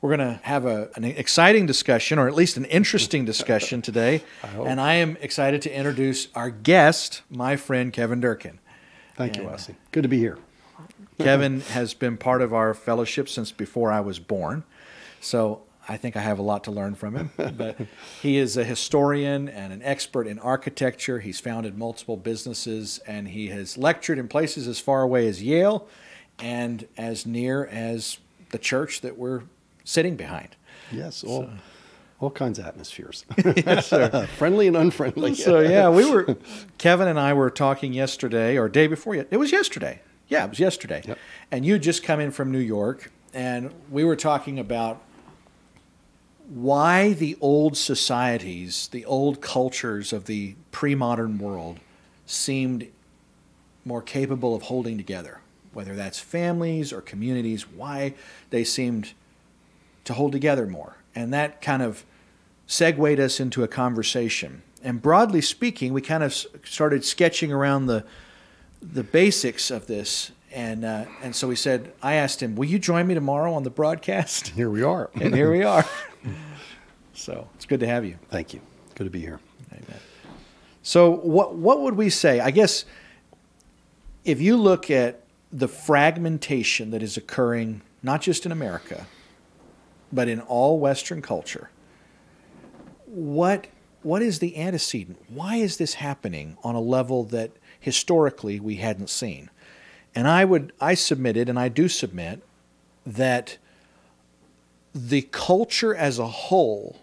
we're 0.00 0.16
going 0.16 0.34
to 0.34 0.40
have 0.44 0.64
a, 0.64 0.90
an 0.94 1.04
exciting 1.04 1.66
discussion, 1.66 2.18
or 2.18 2.28
at 2.28 2.34
least 2.34 2.56
an 2.56 2.64
interesting 2.66 3.24
discussion 3.24 3.82
today. 3.82 4.22
I 4.44 4.48
and 4.62 4.80
I 4.80 4.94
am 4.94 5.16
excited 5.20 5.62
to 5.62 5.76
introduce 5.76 6.28
our 6.34 6.50
guest, 6.50 7.22
my 7.30 7.56
friend 7.56 7.92
Kevin 7.92 8.20
Durkin. 8.20 8.60
Thank 9.16 9.34
and, 9.34 9.44
you, 9.44 9.50
Wesley. 9.50 9.74
Good 9.90 10.04
to 10.04 10.08
be 10.08 10.18
here. 10.18 10.38
Kevin 11.18 11.60
has 11.72 11.94
been 11.94 12.16
part 12.16 12.42
of 12.42 12.54
our 12.54 12.74
fellowship 12.74 13.28
since 13.28 13.50
before 13.50 13.90
I 13.90 14.00
was 14.00 14.20
born. 14.20 14.62
So 15.20 15.62
I 15.88 15.96
think 15.96 16.16
I 16.16 16.20
have 16.20 16.38
a 16.38 16.42
lot 16.42 16.64
to 16.64 16.70
learn 16.70 16.94
from 16.94 17.16
him. 17.16 17.30
But 17.56 17.76
he 18.22 18.36
is 18.36 18.56
a 18.56 18.62
historian 18.62 19.48
and 19.48 19.72
an 19.72 19.82
expert 19.82 20.28
in 20.28 20.38
architecture. 20.38 21.18
He's 21.18 21.40
founded 21.40 21.76
multiple 21.76 22.16
businesses 22.16 22.98
and 23.06 23.26
he 23.26 23.48
has 23.48 23.76
lectured 23.76 24.18
in 24.18 24.28
places 24.28 24.68
as 24.68 24.78
far 24.78 25.02
away 25.02 25.26
as 25.26 25.42
Yale 25.42 25.88
and 26.38 26.86
as 26.96 27.26
near 27.26 27.66
as 27.66 28.18
the 28.50 28.58
church 28.58 29.00
that 29.00 29.18
we're 29.18 29.42
sitting 29.88 30.16
behind. 30.16 30.54
Yes, 30.92 31.24
all, 31.24 31.44
so. 31.44 31.50
all 32.20 32.30
kinds 32.30 32.58
of 32.58 32.66
atmospheres. 32.66 33.24
yes, 33.56 33.88
Friendly 34.36 34.66
and 34.66 34.76
unfriendly. 34.76 35.34
so 35.34 35.60
yeah, 35.60 35.88
we 35.88 36.08
were 36.08 36.36
Kevin 36.78 37.08
and 37.08 37.18
I 37.18 37.32
were 37.32 37.50
talking 37.50 37.94
yesterday 37.94 38.58
or 38.58 38.68
day 38.68 38.86
before. 38.86 39.14
It 39.14 39.38
was 39.38 39.50
yesterday. 39.50 40.00
Yeah, 40.28 40.44
it 40.44 40.50
was 40.50 40.60
yesterday. 40.60 41.02
Yep. 41.06 41.18
And 41.50 41.64
you 41.64 41.78
just 41.78 42.02
come 42.02 42.20
in 42.20 42.30
from 42.32 42.52
New 42.52 42.58
York 42.58 43.10
and 43.32 43.72
we 43.90 44.04
were 44.04 44.16
talking 44.16 44.58
about 44.58 45.00
why 46.48 47.14
the 47.14 47.36
old 47.40 47.76
societies, 47.76 48.88
the 48.88 49.06
old 49.06 49.40
cultures 49.40 50.12
of 50.12 50.26
the 50.26 50.54
pre 50.70 50.94
modern 50.94 51.38
world 51.38 51.80
seemed 52.26 52.88
more 53.86 54.02
capable 54.02 54.54
of 54.54 54.64
holding 54.64 54.98
together, 54.98 55.40
whether 55.72 55.94
that's 55.94 56.18
families 56.18 56.92
or 56.92 57.00
communities, 57.00 57.66
why 57.66 58.12
they 58.50 58.64
seemed 58.64 59.12
to 60.08 60.14
hold 60.14 60.32
together 60.32 60.66
more. 60.66 60.96
And 61.14 61.32
that 61.32 61.60
kind 61.60 61.82
of 61.82 62.04
segued 62.66 63.20
us 63.20 63.40
into 63.40 63.62
a 63.62 63.68
conversation. 63.68 64.62
And 64.82 65.00
broadly 65.00 65.40
speaking, 65.40 65.92
we 65.92 66.00
kind 66.00 66.22
of 66.22 66.34
started 66.64 67.04
sketching 67.04 67.52
around 67.52 67.86
the, 67.86 68.04
the 68.80 69.04
basics 69.04 69.70
of 69.70 69.86
this 69.86 70.32
and 70.50 70.82
uh, 70.82 71.04
and 71.22 71.36
so 71.36 71.46
we 71.46 71.56
said, 71.56 71.92
I 72.02 72.14
asked 72.14 72.42
him, 72.42 72.56
"Will 72.56 72.64
you 72.64 72.78
join 72.78 73.06
me 73.06 73.12
tomorrow 73.12 73.52
on 73.52 73.64
the 73.64 73.70
broadcast?" 73.70 74.48
Here 74.48 74.70
we 74.70 74.82
are, 74.82 75.10
and 75.20 75.34
here 75.34 75.52
we 75.52 75.62
are. 75.62 75.84
so 77.14 77.46
it's 77.54 77.66
good 77.66 77.80
to 77.80 77.86
have 77.86 78.04
you. 78.04 78.18
Thank 78.30 78.54
you. 78.54 78.60
Good 78.94 79.04
to 79.04 79.10
be 79.10 79.20
here. 79.20 79.40
Amen. 79.70 80.00
So 80.82 81.10
what 81.10 81.54
what 81.54 81.82
would 81.82 81.96
we 81.96 82.08
say? 82.08 82.40
I 82.40 82.50
guess 82.50 82.86
if 84.24 84.40
you 84.40 84.56
look 84.56 84.90
at 84.90 85.22
the 85.52 85.68
fragmentation 85.68 86.92
that 86.92 87.02
is 87.02 87.18
occurring 87.18 87.82
not 88.02 88.22
just 88.22 88.46
in 88.46 88.52
America, 88.52 89.06
but 90.12 90.28
in 90.28 90.40
all 90.40 90.78
Western 90.78 91.22
culture, 91.22 91.70
what 93.06 93.66
what 94.02 94.22
is 94.22 94.38
the 94.38 94.56
antecedent? 94.56 95.20
Why 95.28 95.56
is 95.56 95.76
this 95.76 95.94
happening 95.94 96.56
on 96.62 96.74
a 96.74 96.80
level 96.80 97.24
that 97.24 97.50
historically 97.80 98.60
we 98.60 98.76
hadn't 98.76 99.10
seen? 99.10 99.50
And 100.14 100.28
I 100.28 100.44
would 100.44 100.72
I 100.80 100.94
submitted 100.94 101.48
and 101.48 101.58
I 101.58 101.68
do 101.68 101.88
submit 101.88 102.42
that 103.06 103.58
the 104.94 105.22
culture 105.22 105.94
as 105.94 106.18
a 106.18 106.26
whole 106.26 106.96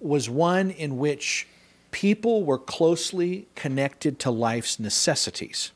was 0.00 0.30
one 0.30 0.70
in 0.70 0.98
which 0.98 1.46
people 1.90 2.44
were 2.44 2.58
closely 2.58 3.48
connected 3.54 4.18
to 4.20 4.30
life's 4.30 4.78
necessities. 4.78 5.72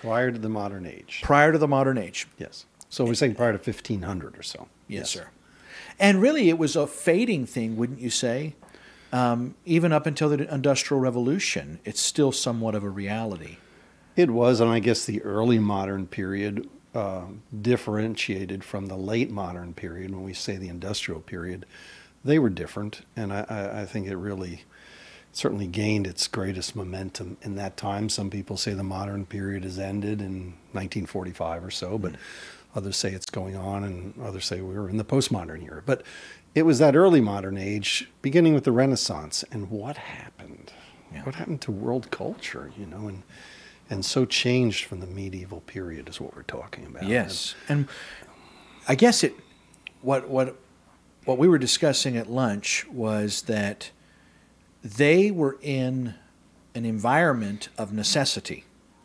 Prior 0.00 0.32
to 0.32 0.38
the 0.38 0.48
modern 0.48 0.86
age. 0.86 1.20
Prior 1.22 1.52
to 1.52 1.58
the 1.58 1.68
modern 1.68 1.98
age. 1.98 2.26
Yes. 2.38 2.66
So 2.92 3.06
we're 3.06 3.14
saying 3.14 3.36
prior 3.36 3.52
to 3.52 3.58
1500 3.58 4.38
or 4.38 4.42
so. 4.42 4.68
Yes, 4.86 4.98
yes. 4.98 5.10
sir. 5.10 5.30
And 5.98 6.20
really, 6.20 6.50
it 6.50 6.58
was 6.58 6.76
a 6.76 6.86
fading 6.86 7.46
thing, 7.46 7.78
wouldn't 7.78 8.00
you 8.00 8.10
say? 8.10 8.54
Um, 9.14 9.54
even 9.64 9.92
up 9.92 10.04
until 10.04 10.28
the 10.28 10.52
Industrial 10.52 11.00
Revolution, 11.00 11.80
it's 11.86 12.02
still 12.02 12.32
somewhat 12.32 12.74
of 12.74 12.84
a 12.84 12.90
reality. 12.90 13.56
It 14.14 14.30
was, 14.30 14.60
and 14.60 14.70
I 14.70 14.78
guess 14.78 15.06
the 15.06 15.22
early 15.22 15.58
modern 15.58 16.06
period 16.06 16.68
uh, 16.94 17.22
differentiated 17.62 18.62
from 18.62 18.88
the 18.88 18.96
late 18.96 19.30
modern 19.30 19.72
period. 19.72 20.10
When 20.10 20.22
we 20.22 20.34
say 20.34 20.58
the 20.58 20.68
industrial 20.68 21.22
period, 21.22 21.64
they 22.22 22.38
were 22.38 22.50
different, 22.50 23.06
and 23.16 23.32
I, 23.32 23.70
I 23.80 23.84
think 23.86 24.06
it 24.06 24.16
really 24.16 24.64
certainly 25.32 25.66
gained 25.66 26.06
its 26.06 26.28
greatest 26.28 26.76
momentum 26.76 27.38
in 27.40 27.54
that 27.54 27.78
time. 27.78 28.10
Some 28.10 28.28
people 28.28 28.58
say 28.58 28.74
the 28.74 28.82
modern 28.82 29.24
period 29.24 29.64
has 29.64 29.78
ended 29.78 30.20
in 30.20 30.52
1945 30.72 31.64
or 31.64 31.70
so, 31.70 31.96
but 31.96 32.12
mm-hmm. 32.12 32.20
Others 32.74 32.96
say 32.96 33.12
it's 33.12 33.26
going 33.26 33.56
on, 33.56 33.84
and 33.84 34.14
others 34.22 34.46
say 34.46 34.60
we're 34.60 34.88
in 34.88 34.96
the 34.96 35.04
postmodern 35.04 35.64
era. 35.64 35.82
But 35.84 36.02
it 36.54 36.62
was 36.62 36.78
that 36.78 36.96
early 36.96 37.20
modern 37.20 37.56
age, 37.56 38.08
beginning 38.20 38.54
with 38.54 38.64
the 38.64 38.72
Renaissance, 38.72 39.44
and 39.50 39.70
what 39.70 39.96
happened? 39.96 40.72
Yeah. 41.12 41.22
What 41.24 41.34
happened 41.34 41.60
to 41.62 41.72
world 41.72 42.10
culture? 42.10 42.72
You 42.76 42.86
know, 42.86 43.08
and 43.08 43.22
and 43.90 44.04
so 44.04 44.24
changed 44.24 44.86
from 44.86 45.00
the 45.00 45.06
medieval 45.06 45.60
period 45.60 46.08
is 46.08 46.20
what 46.20 46.34
we're 46.34 46.42
talking 46.42 46.86
about. 46.86 47.04
Yes, 47.04 47.54
and 47.68 47.88
I 48.88 48.94
guess 48.94 49.22
it 49.22 49.34
what 50.00 50.28
what 50.28 50.56
what 51.24 51.38
we 51.38 51.48
were 51.48 51.58
discussing 51.58 52.16
at 52.16 52.30
lunch 52.30 52.86
was 52.88 53.42
that 53.42 53.90
they 54.82 55.30
were 55.30 55.58
in 55.62 56.14
an 56.74 56.84
environment 56.84 57.68
of 57.78 57.92
necessity. 57.92 58.64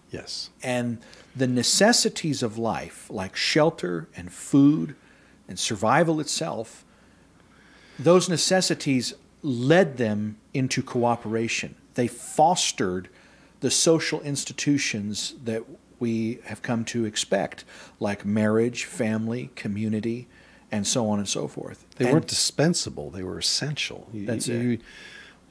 Yes. 0.10 0.50
And 0.64 1.00
the 1.38 1.48
necessities 1.48 2.42
of 2.42 2.58
life, 2.58 3.08
like 3.10 3.36
shelter 3.36 4.08
and 4.16 4.32
food 4.32 4.96
and 5.48 5.60
survival 5.60 6.20
itself, 6.20 6.84
those 8.00 8.28
necessities 8.28 9.14
led 9.42 9.98
them 9.98 10.38
into 10.54 10.82
cooperation. 10.82 11.76
They 11.94 12.08
fostered 12.08 13.10
the 13.60 13.72
social 13.72 14.22
institutions 14.22 15.36
that 15.44 15.64
we 16.00 16.40
have 16.46 16.62
come 16.62 16.86
to 16.86 17.06
expect, 17.06 17.64
like 18.00 18.26
marriage, 18.26 18.86
family, 18.86 19.50
community, 19.56 20.28
and 20.72 20.86
so 20.86 21.10
on 21.10 21.18
and 21.18 21.28
so 21.28 21.48
forth. 21.48 21.86
They 21.96 22.06
and 22.06 22.14
weren't 22.14 22.28
dispensable; 22.28 23.10
they 23.10 23.24
were 23.24 23.40
essential. 23.40 24.08
You, 24.14 24.26
that's 24.26 24.48
you, 24.48 24.72
it. 24.72 24.82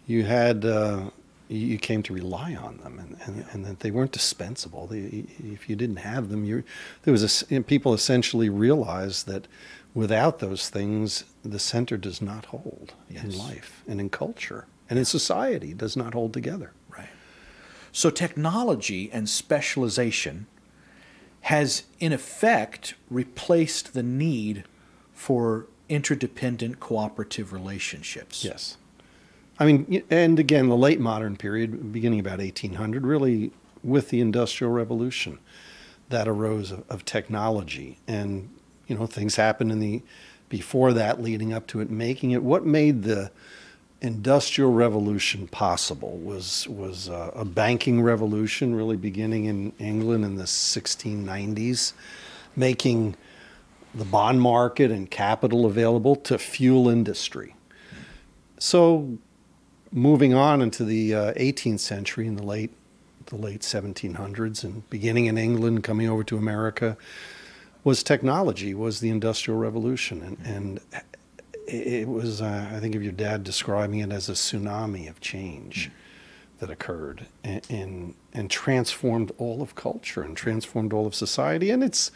You 0.07 0.23
had 0.25 0.65
uh, 0.65 1.11
you 1.49 1.79
came 1.79 2.03
to 2.03 2.13
rely 2.13 2.55
on 2.55 2.79
them, 2.79 2.99
and, 2.99 3.17
and, 3.25 3.37
yeah. 3.39 3.45
and 3.53 3.65
that 3.65 3.81
they 3.81 3.91
weren't 3.91 4.13
dispensable. 4.13 4.87
They, 4.87 5.27
if 5.39 5.69
you 5.69 5.77
didn't 5.77 5.97
have 5.97 6.29
them, 6.29 6.45
you 6.45 6.65
there 7.03 7.13
was 7.13 7.51
a, 7.51 7.61
people 7.63 7.95
essentially 7.95 8.49
realized 8.49 9.27
that 9.27 9.47
without 9.95 10.41
those 10.41 10.69
things, 10.69 11.25
the 11.45 11.59
center 11.59 11.97
does 11.97 12.21
not 12.21 12.47
hold 12.47 12.95
yes. 13.09 13.25
in 13.25 13.39
life 13.39 13.83
and 13.87 14.01
in 14.01 14.11
culture 14.11 14.67
and 14.89 14.99
in 14.99 15.05
society 15.05 15.75
does 15.75 15.97
not 15.97 16.15
hold 16.15 16.33
together. 16.33 16.73
Right. 16.89 17.09
So 17.93 18.11
technology 18.11 19.11
and 19.13 19.29
specialization 19.29 20.47
has, 21.43 21.85
in 21.99 22.13
effect, 22.13 22.95
replaced 23.11 23.95
the 23.95 24.03
need 24.03 24.65
for 25.13 25.67
interdependent 25.89 26.81
cooperative 26.81 27.53
relationships. 27.53 28.45
Yes. 28.45 28.77
I 29.59 29.65
mean, 29.65 30.03
and 30.11 30.39
again, 30.39 30.69
the 30.69 30.77
late 30.77 31.01
modern 31.01 31.37
period, 31.37 31.93
beginning 31.93 32.21
about 32.21 32.39
1800, 32.39 33.07
really 33.07 33.53
with 33.83 34.11
the 34.11 34.21
Industrial 34.21 34.73
Revolution, 34.73 35.39
that 36.09 36.29
arose 36.29 36.71
of, 36.71 36.85
of 36.91 37.05
technology. 37.05 37.99
And, 38.07 38.51
you 38.87 38.97
know, 38.97 39.07
things 39.07 39.37
happened 39.37 39.73
in 39.73 39.81
the, 39.81 40.03
before 40.49 40.93
that, 40.93 41.23
leading 41.23 41.53
up 41.53 41.67
to 41.69 41.81
it, 41.81 41.91
making 41.91 42.33
it, 42.33 42.43
what 42.43 42.67
made 42.67 43.03
the, 43.05 43.31
industrial 44.03 44.73
revolution 44.73 45.49
possible 45.49 46.19
was 46.19 46.69
was 46.69 47.09
uh, 47.09 47.31
a 47.35 47.45
banking 47.45 48.03
revolution 48.03 48.75
really 48.75 48.97
beginning 48.97 49.47
in 49.47 49.73
England 49.79 50.23
in 50.25 50.37
the 50.37 50.45
1690s 50.45 51.95
making 52.55 53.17
the 53.95 54.05
bond 54.05 54.41
market 54.41 54.91
and 54.91 55.11
capital 55.11 55.65
available 55.65 56.15
to 56.15 56.37
fuel 56.37 56.91
industry 56.91 57.55
so 58.59 59.17
moving 59.97 60.35
on 60.35 60.63
into 60.63 60.85
the 60.85 61.15
uh, 61.15 61.33
18th 61.35 61.81
century 61.81 62.27
in 62.27 62.37
the 62.37 62.43
late 62.43 62.71
the 63.27 63.37
late 63.37 63.63
1700s 63.63 64.63
and 64.63 64.89
beginning 64.89 65.27
in 65.27 65.37
England 65.37 65.83
coming 65.83 66.09
over 66.09 66.23
to 66.23 66.37
America 66.37 66.97
was 67.83 68.05
technology 68.05 68.73
was 68.73 69.01
the 69.01 69.09
industrial 69.09 69.59
revolution 69.59 70.23
and, 70.23 70.39
and 70.47 70.81
it 71.67 72.09
was, 72.09 72.41
uh, 72.41 72.69
I 72.73 72.79
think, 72.81 72.95
of 72.95 73.03
your 73.03 73.13
dad 73.13 73.45
describing 73.45 74.01
it 74.01 74.13
as 74.13 74.29
a 74.29 74.33
tsunami 74.33 75.09
of 75.09 75.21
change 75.21 75.91
that 76.61 76.71
occurred 76.71 77.27
and, 77.45 77.61
and, 77.69 78.15
and 78.33 78.51
transformed 78.51 79.33
all 79.39 79.63
of 79.63 79.75
culture 79.75 80.23
and 80.23 80.37
transformed 80.37 80.93
all 80.93 81.07
of 81.07 81.15
society. 81.15 81.71
And 81.71 81.83
it's 81.83 82.11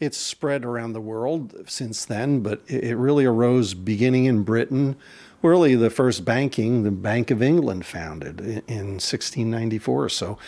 it's 0.00 0.16
spread 0.16 0.64
around 0.64 0.92
the 0.92 1.00
world 1.00 1.54
since 1.66 2.04
then, 2.04 2.40
but 2.40 2.62
it, 2.68 2.96
really 2.96 3.24
arose 3.24 3.74
beginning 3.74 4.26
in 4.26 4.42
Britain. 4.42 4.96
Really, 5.42 5.74
the 5.74 5.90
first 5.90 6.24
banking, 6.24 6.82
the 6.82 6.90
Bank 6.90 7.30
of 7.30 7.42
England, 7.42 7.86
founded 7.86 8.40
in, 8.40 8.62
in 8.66 8.86
1694 8.98 10.04
or 10.04 10.08
so. 10.08 10.38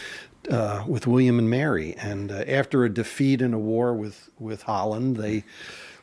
Uh, 0.50 0.82
with 0.88 1.06
William 1.06 1.38
and 1.38 1.50
Mary, 1.50 1.94
and 1.98 2.32
uh, 2.32 2.42
after 2.48 2.84
a 2.84 2.88
defeat 2.88 3.42
in 3.42 3.52
a 3.52 3.58
war 3.58 3.92
with 3.92 4.30
with 4.38 4.62
Holland, 4.62 5.18
they 5.18 5.44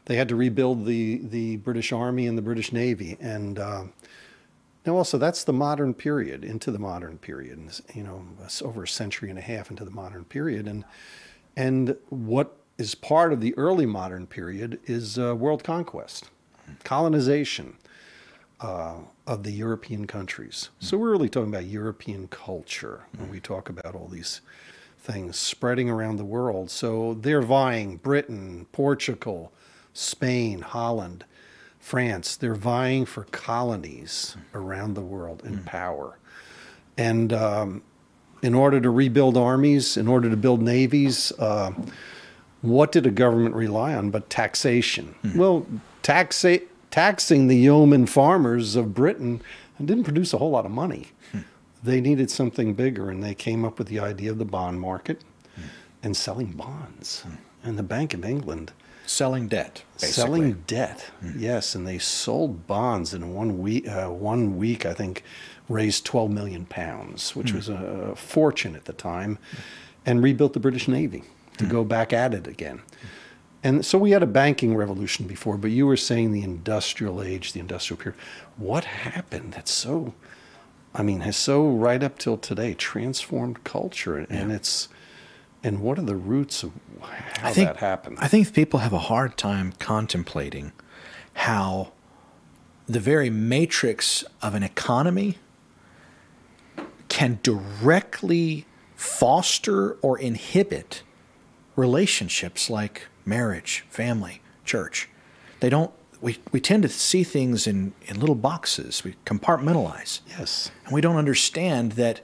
they 0.06 0.16
had 0.16 0.30
to 0.30 0.36
rebuild 0.36 0.86
the 0.86 1.18
the 1.24 1.58
British 1.58 1.92
Army 1.92 2.28
and 2.28 2.38
the 2.38 2.44
British 2.44 2.72
Navy, 2.72 3.18
and 3.20 3.58
um, 3.58 3.94
now 4.86 4.96
also 4.96 5.18
that's 5.18 5.44
the 5.44 5.54
modern 5.54 5.96
period 5.96 6.46
into 6.46 6.72
the 6.72 6.78
modern 6.78 7.18
period. 7.18 7.60
You 7.96 8.04
know, 8.04 8.28
over 8.62 8.84
a 8.84 8.88
century 8.88 9.32
and 9.32 9.40
a 9.40 9.42
half 9.42 9.72
into 9.72 9.84
the 9.84 9.92
modern 9.92 10.24
period, 10.24 10.68
and 10.68 10.86
and 11.56 11.98
what 12.10 12.58
is 12.78 12.96
part 12.96 13.34
of 13.34 13.42
the 13.42 13.58
early 13.58 13.86
modern 13.86 14.28
period 14.28 14.80
is 14.86 15.18
uh, 15.18 15.36
world 15.36 15.64
conquest, 15.64 16.30
colonization 16.84 17.76
uh, 18.62 18.96
of 19.26 19.44
the 19.44 19.52
European 19.52 20.06
countries. 20.06 20.70
So 20.80 20.98
we're 20.98 21.12
really 21.12 21.30
talking 21.30 21.50
about 21.50 21.66
European 21.66 22.28
culture 22.28 23.06
when 23.18 23.30
we 23.30 23.40
talk 23.40 23.70
about 23.70 23.96
all 23.96 24.08
these 24.08 24.42
things 25.00 25.38
spreading 25.38 25.90
around 25.90 26.18
the 26.18 26.26
world. 26.26 26.70
So 26.70 27.16
they're 27.16 27.42
vying 27.42 27.98
Britain, 27.98 28.68
Portugal, 28.72 29.52
Spain, 29.94 30.62
Holland, 30.62 31.26
France. 31.80 32.36
They're 32.36 32.56
vying 32.56 33.06
for 33.06 33.24
colonies 33.26 34.36
around 34.54 34.94
the 34.94 35.02
world 35.02 35.44
in 35.46 35.64
power. 35.64 36.18
And 36.98 37.32
um, 37.32 37.84
in 38.42 38.54
order 38.54 38.82
to 38.82 38.90
rebuild 38.90 39.38
armies, 39.38 39.98
in 39.98 40.08
order 40.08 40.30
to 40.30 40.38
build 40.38 40.62
navies, 40.62 41.32
uh, 41.40 41.72
what 42.62 42.92
did 42.92 43.06
a 43.06 43.12
government 43.12 43.56
rely 43.56 43.94
on 43.94 44.10
but 44.10 44.30
taxation? 44.30 45.16
Hmm. 45.22 45.38
Well, 45.38 45.68
taxa- 46.04 46.64
taxing 46.92 47.48
the 47.48 47.58
yeoman 47.58 48.06
farmers 48.06 48.76
of 48.76 48.94
Britain 48.94 49.42
didn't 49.84 50.06
produce 50.06 50.34
a 50.34 50.38
whole 50.38 50.52
lot 50.52 50.66
of 50.66 50.72
money. 50.72 51.10
Hmm. 51.32 51.40
They 51.84 52.02
needed 52.02 52.32
something 52.32 52.74
bigger, 52.74 53.10
and 53.10 53.24
they 53.24 53.36
came 53.36 53.64
up 53.64 53.78
with 53.78 53.88
the 53.88 54.00
idea 54.00 54.32
of 54.32 54.40
the 54.40 54.46
bond 54.46 54.82
market 54.82 55.24
hmm. 55.56 55.64
and 56.04 56.18
selling 56.18 56.52
bonds. 56.52 57.24
And 57.64 57.78
the 57.78 57.84
Bank 57.84 58.14
of 58.14 58.24
England 58.24 58.72
Selling 59.06 59.48
debt, 59.48 59.84
basically. 59.94 60.12
selling 60.12 60.64
debt, 60.68 61.12
yes, 61.38 61.76
and 61.76 61.88
they 61.88 61.98
sold 61.98 62.68
bonds 62.68 63.14
in 63.14 63.34
one 63.34 63.60
week. 63.60 63.88
Uh, 63.88 64.10
one 64.10 64.58
week, 64.58 64.86
I 64.86 64.94
think, 64.94 65.24
raised 65.70 66.06
12 66.06 66.30
million 66.30 66.66
pounds, 66.66 67.34
which 67.34 67.54
was 67.54 67.70
a 67.70 68.14
fortune 68.18 68.76
at 68.76 68.84
the 68.84 68.92
time, 68.92 69.40
and 70.06 70.22
rebuilt 70.22 70.52
the 70.52 70.60
British 70.60 70.90
Navy 70.90 71.24
to 71.58 71.66
go 71.66 71.84
back 71.84 72.14
at 72.14 72.34
it 72.34 72.48
again. 72.48 72.82
And 73.64 73.86
so 73.86 73.98
we 73.98 74.12
had 74.12 74.24
a 74.24 74.28
banking 74.28 74.76
revolution 74.76 75.28
before, 75.28 75.58
but 75.58 75.72
you 75.72 75.88
were 75.88 75.98
saying 75.98 76.32
the 76.32 76.44
industrial 76.44 77.22
age, 77.22 77.54
the 77.54 77.60
industrial 77.60 78.02
period. 78.02 78.20
What 78.56 78.86
happened 78.86 79.54
that's 79.54 79.72
so, 79.72 80.14
I 80.94 81.04
mean, 81.04 81.22
has 81.22 81.36
so 81.36 81.68
right 81.68 82.02
up 82.02 82.18
till 82.18 82.38
today 82.38 82.76
transformed 82.76 83.64
culture, 83.64 84.18
and 84.18 84.52
it's, 84.52 84.90
and 85.64 85.82
what 85.82 85.98
are 85.98 86.04
the 86.04 86.16
roots 86.16 86.64
of 86.64 86.72
how 87.02 87.52
think, 87.52 87.68
that 87.68 87.78
happened? 87.78 88.20
I 88.22 88.28
think 88.28 88.54
people 88.54 88.80
have 88.80 88.94
a 88.94 89.00
hard 89.00 89.38
time 89.38 89.74
contemplating 89.80 90.72
how 91.34 91.92
the 92.86 93.00
very 93.00 93.30
matrix 93.30 94.24
of 94.42 94.56
an 94.56 94.64
economy 94.64 95.40
can 97.10 97.40
directly 97.44 98.66
foster 98.96 99.94
or 99.96 100.18
inhibit 100.18 101.04
relationships 101.78 102.70
like 102.70 103.08
marriage, 103.26 103.86
family, 103.90 104.42
church. 104.66 105.08
They 105.62 105.70
don't 105.70 105.94
we, 106.20 106.40
we 106.52 106.60
tend 106.60 106.84
to 106.84 106.90
see 106.90 107.24
things 107.24 107.68
in, 107.68 107.94
in 108.08 108.20
little 108.20 108.36
boxes. 108.36 109.04
We 109.04 109.16
compartmentalize. 109.26 110.22
yes. 110.28 110.72
And 110.84 110.94
we 110.94 111.00
don't 111.00 111.16
understand 111.16 111.94
that 111.94 112.22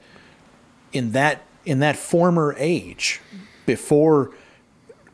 in 0.91 1.11
that 1.11 1.43
in 1.65 1.79
that 1.79 1.95
former 1.95 2.53
age, 2.57 3.21
before 3.65 4.31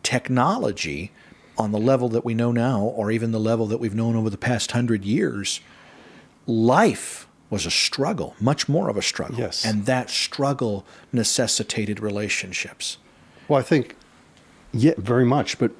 technology 0.01 1.11
on 1.57 1.71
the 1.71 1.77
level 1.77 2.09
that 2.09 2.25
we 2.25 2.33
know 2.33 2.51
now, 2.51 2.81
or 2.81 3.11
even 3.11 3.31
the 3.31 3.39
level 3.39 3.67
that 3.67 3.77
we've 3.79 3.93
known 3.93 4.15
over 4.15 4.29
the 4.29 4.37
past 4.37 4.71
hundred 4.71 5.05
years, 5.05 5.59
life 6.47 7.27
was 7.51 7.65
a 7.65 7.71
struggle, 7.71 8.35
much 8.39 8.67
more 8.67 8.89
of 8.89 8.97
a 8.97 9.01
struggle. 9.01 9.37
Yes. 9.37 9.63
And 9.63 9.85
that 9.85 10.09
struggle 10.09 10.85
necessitated 11.11 11.99
relationships. 11.99 12.97
Well, 13.47 13.59
I 13.59 13.63
think, 13.63 13.95
yeah, 14.71 14.93
very 14.97 15.25
much. 15.25 15.57
But 15.59 15.71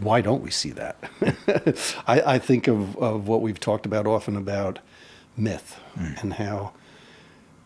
why 0.00 0.20
don't 0.20 0.42
we 0.42 0.50
see 0.50 0.70
that? 0.70 0.96
I, 2.06 2.34
I 2.34 2.38
think 2.38 2.68
of, 2.68 2.96
of 2.98 3.28
what 3.28 3.42
we've 3.42 3.60
talked 3.60 3.86
about 3.86 4.06
often 4.06 4.36
about 4.36 4.80
myth 5.36 5.78
hmm. 5.94 6.12
and 6.20 6.34
how 6.34 6.72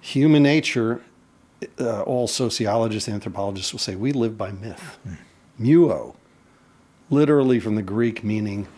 human 0.01 0.43
nature, 0.43 1.03
uh, 1.81 2.03
all 2.03 2.27
sociologists, 2.27 3.09
anthropologists 3.09 3.73
will 3.73 3.81
say 3.81 3.97
we 3.97 4.13
live 4.13 4.37
by 4.37 4.51
myth. 4.51 4.99
Hmm. 5.05 5.15
Muo, 5.61 6.15
literally 7.11 7.59
from 7.59 7.75
the 7.75 7.83
Greek 7.83 8.23
meaning 8.23 8.69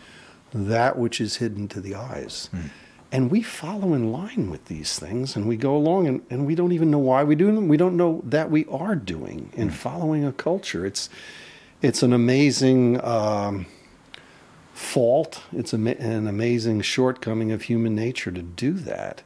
that 0.53 0.97
which 0.97 1.21
is 1.21 1.37
hidden 1.37 1.67
to 1.69 1.79
the 1.81 1.95
eyes. 1.95 2.49
Hmm. 2.51 2.67
And 3.13 3.29
we 3.29 3.41
follow 3.41 3.93
in 3.93 4.13
line 4.13 4.49
with 4.49 4.65
these 4.65 4.97
things 4.97 5.35
and 5.35 5.45
we 5.45 5.57
go 5.57 5.75
along 5.75 6.07
and, 6.07 6.25
and 6.29 6.47
we 6.47 6.55
don't 6.55 6.71
even 6.71 6.89
know 6.89 6.97
why 6.97 7.25
we 7.25 7.35
do 7.35 7.47
them. 7.47 7.67
We 7.67 7.75
don't 7.75 7.97
know 7.97 8.21
that 8.23 8.49
we 8.49 8.65
are 8.67 8.95
doing 8.95 9.51
in 9.53 9.69
following 9.69 10.23
a 10.23 10.31
culture. 10.31 10.85
It's, 10.85 11.09
it's 11.81 12.03
an 12.03 12.13
amazing 12.13 13.03
um, 13.03 13.65
fault, 14.73 15.41
it's 15.51 15.73
an 15.73 15.87
amazing 16.27 16.81
shortcoming 16.81 17.51
of 17.51 17.63
human 17.63 17.95
nature 17.95 18.31
to 18.31 18.41
do 18.41 18.73
that. 18.73 19.23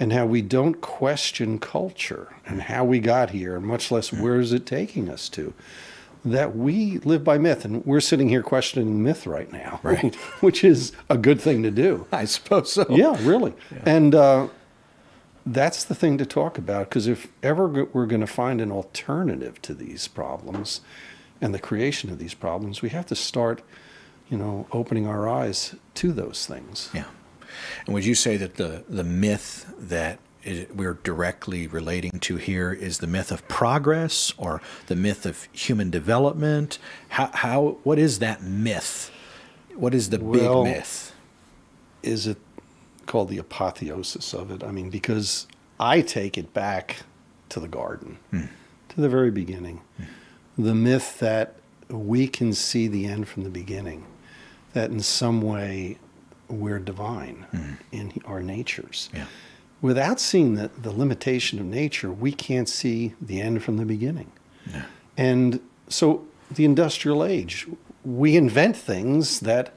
And 0.00 0.12
how 0.12 0.26
we 0.26 0.42
don't 0.42 0.80
question 0.80 1.58
culture 1.58 2.36
and 2.46 2.62
how 2.62 2.84
we 2.84 3.00
got 3.00 3.30
here, 3.30 3.58
much 3.58 3.90
less 3.90 4.12
where 4.12 4.38
is 4.38 4.52
it 4.52 4.64
taking 4.64 5.08
us 5.10 5.28
to 5.30 5.52
that 6.24 6.54
we 6.56 6.98
live 6.98 7.22
by 7.24 7.38
myth 7.38 7.64
and 7.64 7.84
we're 7.86 8.00
sitting 8.00 8.28
here 8.28 8.42
questioning 8.42 9.02
myth 9.02 9.26
right 9.26 9.52
now 9.52 9.78
Right. 9.84 10.14
which 10.40 10.64
is 10.64 10.92
a 11.08 11.16
good 11.16 11.40
thing 11.40 11.62
to 11.62 11.70
do 11.70 12.06
I 12.12 12.24
suppose 12.24 12.72
so. 12.72 12.86
yeah 12.90 13.16
really 13.20 13.54
and 13.84 14.14
uh, 14.14 14.48
that's 15.46 15.84
the 15.84 15.94
thing 15.94 16.18
to 16.18 16.26
talk 16.26 16.58
about 16.58 16.88
because 16.88 17.06
if 17.06 17.28
ever 17.42 17.68
we're 17.68 18.06
going 18.06 18.20
to 18.20 18.26
find 18.26 18.60
an 18.60 18.72
alternative 18.72 19.62
to 19.62 19.74
these 19.74 20.08
problems 20.08 20.80
and 21.40 21.54
the 21.54 21.58
creation 21.58 22.10
of 22.10 22.18
these 22.18 22.34
problems 22.34 22.82
we 22.82 22.88
have 22.88 23.06
to 23.06 23.14
start 23.14 23.62
you 24.28 24.36
know 24.36 24.66
opening 24.72 25.06
our 25.06 25.28
eyes 25.28 25.74
to 25.94 26.12
those 26.12 26.46
things 26.46 26.90
Yeah. 26.92 27.04
And 27.86 27.94
would 27.94 28.04
you 28.04 28.14
say 28.14 28.36
that 28.36 28.56
the, 28.56 28.84
the 28.88 29.04
myth 29.04 29.72
that 29.78 30.18
we're 30.74 30.94
directly 31.02 31.66
relating 31.66 32.20
to 32.20 32.36
here 32.36 32.72
is 32.72 32.98
the 32.98 33.06
myth 33.06 33.30
of 33.32 33.46
progress 33.48 34.32
or 34.36 34.62
the 34.86 34.96
myth 34.96 35.26
of 35.26 35.48
human 35.52 35.90
development? 35.90 36.78
How, 37.08 37.30
how 37.32 37.78
what 37.82 37.98
is 37.98 38.18
that 38.20 38.42
myth? 38.42 39.10
What 39.74 39.94
is 39.94 40.10
the 40.10 40.18
Well, 40.18 40.64
big 40.64 40.74
myth? 40.74 41.12
is 42.02 42.26
it 42.26 42.38
called 43.06 43.28
the 43.28 43.38
apotheosis 43.38 44.32
of 44.34 44.50
it? 44.50 44.62
I 44.62 44.70
mean, 44.70 44.90
because 44.90 45.46
I 45.80 46.00
take 46.00 46.38
it 46.38 46.52
back 46.54 46.98
to 47.48 47.60
the 47.60 47.68
garden, 47.68 48.18
hmm. 48.30 48.46
to 48.90 49.00
the 49.00 49.08
very 49.08 49.30
beginning. 49.30 49.80
Hmm. 49.96 50.04
The 50.58 50.74
myth 50.74 51.18
that 51.20 51.54
we 51.88 52.28
can 52.28 52.52
see 52.52 52.88
the 52.88 53.06
end 53.06 53.28
from 53.28 53.44
the 53.44 53.50
beginning, 53.50 54.04
that 54.72 54.90
in 54.90 55.00
some 55.00 55.40
way 55.40 55.98
we're 56.48 56.78
divine 56.78 57.46
hmm. 57.50 57.74
in 57.92 58.12
our 58.24 58.42
natures. 58.42 59.08
Yeah. 59.14 59.26
Without 59.80 60.18
seeing 60.18 60.54
the, 60.54 60.70
the 60.80 60.90
limitation 60.90 61.60
of 61.60 61.66
nature, 61.66 62.10
we 62.10 62.32
can't 62.32 62.68
see 62.68 63.14
the 63.20 63.40
end 63.40 63.62
from 63.62 63.76
the 63.76 63.84
beginning. 63.84 64.32
Yeah. 64.66 64.84
And 65.16 65.60
so 65.88 66.26
the 66.50 66.64
industrial 66.64 67.24
age, 67.24 67.66
we 68.04 68.36
invent 68.36 68.76
things 68.76 69.40
that 69.40 69.74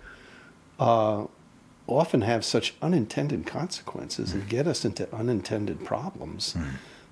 uh, 0.79 1.25
often 1.88 2.21
have 2.21 2.43
such 2.43 2.73
unintended 2.81 3.45
consequences 3.45 4.33
and 4.33 4.43
hmm. 4.43 4.50
get 4.50 4.67
us 4.67 4.83
into 4.85 5.13
unintended 5.13 5.85
problems 5.85 6.53
hmm. 6.53 6.69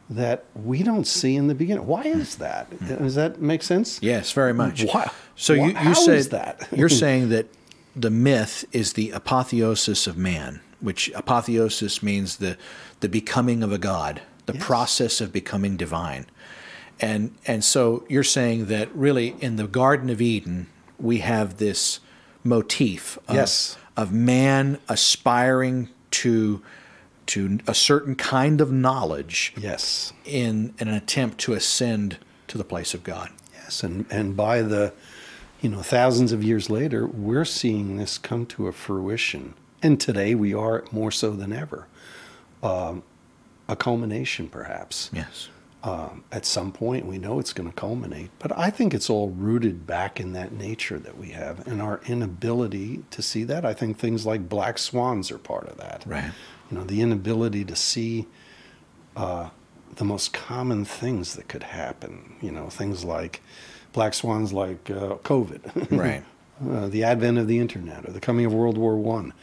That 0.09 0.45
we 0.55 0.81
don't 0.83 1.05
see 1.05 1.35
in 1.35 1.47
the 1.47 1.55
beginning. 1.55 1.85
Why 1.85 2.03
is 2.03 2.35
that? 2.37 2.67
Does 2.87 3.15
that 3.15 3.39
make 3.41 3.61
sense? 3.61 3.99
Yes, 4.01 4.31
very 4.31 4.53
much. 4.53 4.83
Why- 4.83 5.09
So 5.35 5.55
why- 5.57 5.67
you, 5.67 5.89
you 5.89 5.95
said 5.95 6.23
that? 6.31 6.67
you're 6.75 6.89
saying 6.89 7.29
that 7.29 7.47
the 7.95 8.09
myth 8.09 8.65
is 8.71 8.93
the 8.93 9.11
apotheosis 9.11 10.07
of 10.07 10.17
man, 10.17 10.61
which 10.79 11.11
apotheosis 11.15 12.01
means 12.03 12.37
the 12.37 12.57
the 13.01 13.09
becoming 13.09 13.63
of 13.63 13.71
a 13.71 13.77
god, 13.77 14.21
the 14.45 14.53
Yes. 14.53 14.63
process 14.65 15.21
of 15.21 15.31
becoming 15.31 15.77
divine. 15.77 16.25
And 16.99 17.31
and 17.45 17.63
so 17.63 18.03
you're 18.09 18.23
saying 18.23 18.65
that 18.65 18.93
really 18.95 19.35
in 19.39 19.55
the 19.57 19.67
Garden 19.67 20.09
of 20.09 20.21
Eden 20.21 20.67
we 20.97 21.19
have 21.19 21.57
this 21.57 21.99
motif 22.43 23.17
of, 23.27 23.35
Yes. 23.35 23.77
of 23.95 24.11
man 24.11 24.79
aspiring 24.89 25.89
to 26.11 26.61
to 27.29 27.59
a 27.67 27.74
certain 27.74 28.15
kind 28.15 28.59
of 28.62 28.71
knowledge 28.71 29.53
Yes. 29.57 30.13
in, 30.25 30.74
in 30.79 30.88
an 30.88 30.93
attempt 30.95 31.38
to 31.39 31.53
ascend 31.53 32.17
to 32.48 32.57
the 32.57 32.63
place 32.63 32.93
of 32.93 33.03
God. 33.03 33.29
Yes, 33.53 33.83
and 33.83 34.05
and 34.09 34.36
by 34.36 34.62
the, 34.63 34.93
you 35.62 35.69
know, 35.69 35.81
thousands 35.81 36.31
of 36.31 36.43
years 36.43 36.69
later, 36.69 37.05
we're 37.07 37.45
seeing 37.45 37.98
this 37.98 38.17
come 38.17 38.45
to 38.48 38.67
a 38.67 38.71
fruition, 38.71 39.53
and 39.83 40.00
today 40.00 40.33
we 40.36 40.53
are 40.53 40.83
more 40.91 41.12
so 41.12 41.31
than 41.31 41.53
ever, 41.53 41.88
um, 42.63 43.03
a 43.67 43.75
culmination, 43.75 44.48
perhaps, 44.50 45.12
Yes. 45.13 45.50
um, 45.83 46.24
at 46.31 46.45
some 46.48 46.71
point. 46.71 47.05
We 47.05 47.19
know 47.19 47.38
it's 47.39 47.53
going 47.53 47.69
to 47.69 47.75
culminate, 47.75 48.31
but 48.39 48.57
I 48.57 48.71
think 48.71 48.95
it's 48.95 49.09
all 49.12 49.29
rooted 49.29 49.86
back 49.86 50.19
in 50.19 50.33
that 50.33 50.51
nature 50.51 50.98
that 50.98 51.15
we 51.19 51.29
have 51.29 51.67
and 51.67 51.79
our 51.79 52.01
inability 52.07 53.03
to 53.12 53.21
see 53.21 53.43
that. 53.43 53.63
I 53.65 53.75
think 53.75 54.00
things 54.00 54.25
like 54.25 54.50
black 54.50 54.79
swans 54.79 55.29
are 55.29 55.38
part 55.38 55.67
of 55.67 55.77
that. 55.77 56.03
Right. 56.07 56.31
You 56.71 56.77
know, 56.77 56.83
the 56.83 57.01
inability 57.01 57.65
to 57.65 57.75
see 57.75 58.27
uh, 59.15 59.49
the 59.95 60.03
most 60.05 60.33
common 60.33 60.85
things 60.85 61.35
that 61.35 61.47
could 61.47 61.63
happen. 61.63 62.35
You 62.41 62.51
know, 62.51 62.69
things 62.69 63.03
like 63.03 63.41
black 63.93 64.13
swans, 64.13 64.53
like 64.53 64.89
uh, 64.89 65.15
COVID, 65.23 65.91
Right. 65.91 66.23
uh, 66.69 66.88
the 66.88 67.03
advent 67.03 67.38
of 67.38 67.47
the 67.47 67.59
internet, 67.59 68.07
or 68.07 68.11
the 68.11 68.19
coming 68.19 68.45
of 68.45 68.53
World 68.53 68.77
War 68.77 68.97
One 68.97 69.33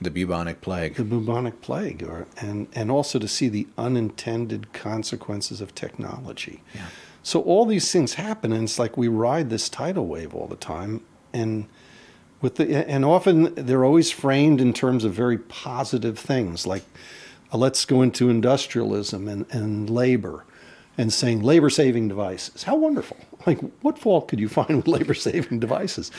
The 0.00 0.10
bubonic 0.10 0.60
plague. 0.60 0.94
the 0.94 1.04
bubonic 1.04 1.60
plague, 1.60 2.02
or 2.02 2.26
and 2.40 2.68
and 2.74 2.90
also 2.90 3.18
to 3.18 3.26
see 3.28 3.48
the 3.48 3.66
unintended 3.76 4.72
consequences 4.72 5.60
of 5.60 5.74
technology. 5.74 6.62
Yeah. 6.74 6.86
So 7.24 7.42
all 7.42 7.66
these 7.66 7.90
things 7.90 8.14
happen, 8.14 8.52
and 8.52 8.64
it's 8.64 8.78
like 8.78 8.96
we 8.96 9.08
ride 9.08 9.50
this 9.50 9.68
tidal 9.68 10.06
wave 10.06 10.34
all 10.34 10.46
the 10.46 10.56
time, 10.56 11.00
and 11.32 11.66
with 12.40 12.56
the 12.56 12.88
and 12.88 13.04
often 13.04 13.54
they're 13.54 13.84
always 13.84 14.10
framed 14.10 14.60
in 14.60 14.72
terms 14.72 15.04
of 15.04 15.12
very 15.12 15.38
positive 15.38 16.18
things, 16.18 16.66
like 16.66 16.84
uh, 17.52 17.58
let's 17.58 17.84
go 17.84 18.02
into 18.02 18.30
industrialism 18.30 19.28
and, 19.28 19.46
and 19.50 19.90
labor, 19.90 20.44
and 20.96 21.12
saying 21.12 21.42
labor 21.42 21.70
saving 21.70 22.08
devices. 22.08 22.64
How 22.64 22.76
wonderful! 22.76 23.16
Like 23.46 23.60
what 23.80 23.98
fault 23.98 24.28
could 24.28 24.40
you 24.40 24.48
find 24.48 24.76
with 24.76 24.88
labor 24.98 25.14
saving 25.14 25.60
devices? 25.60 26.10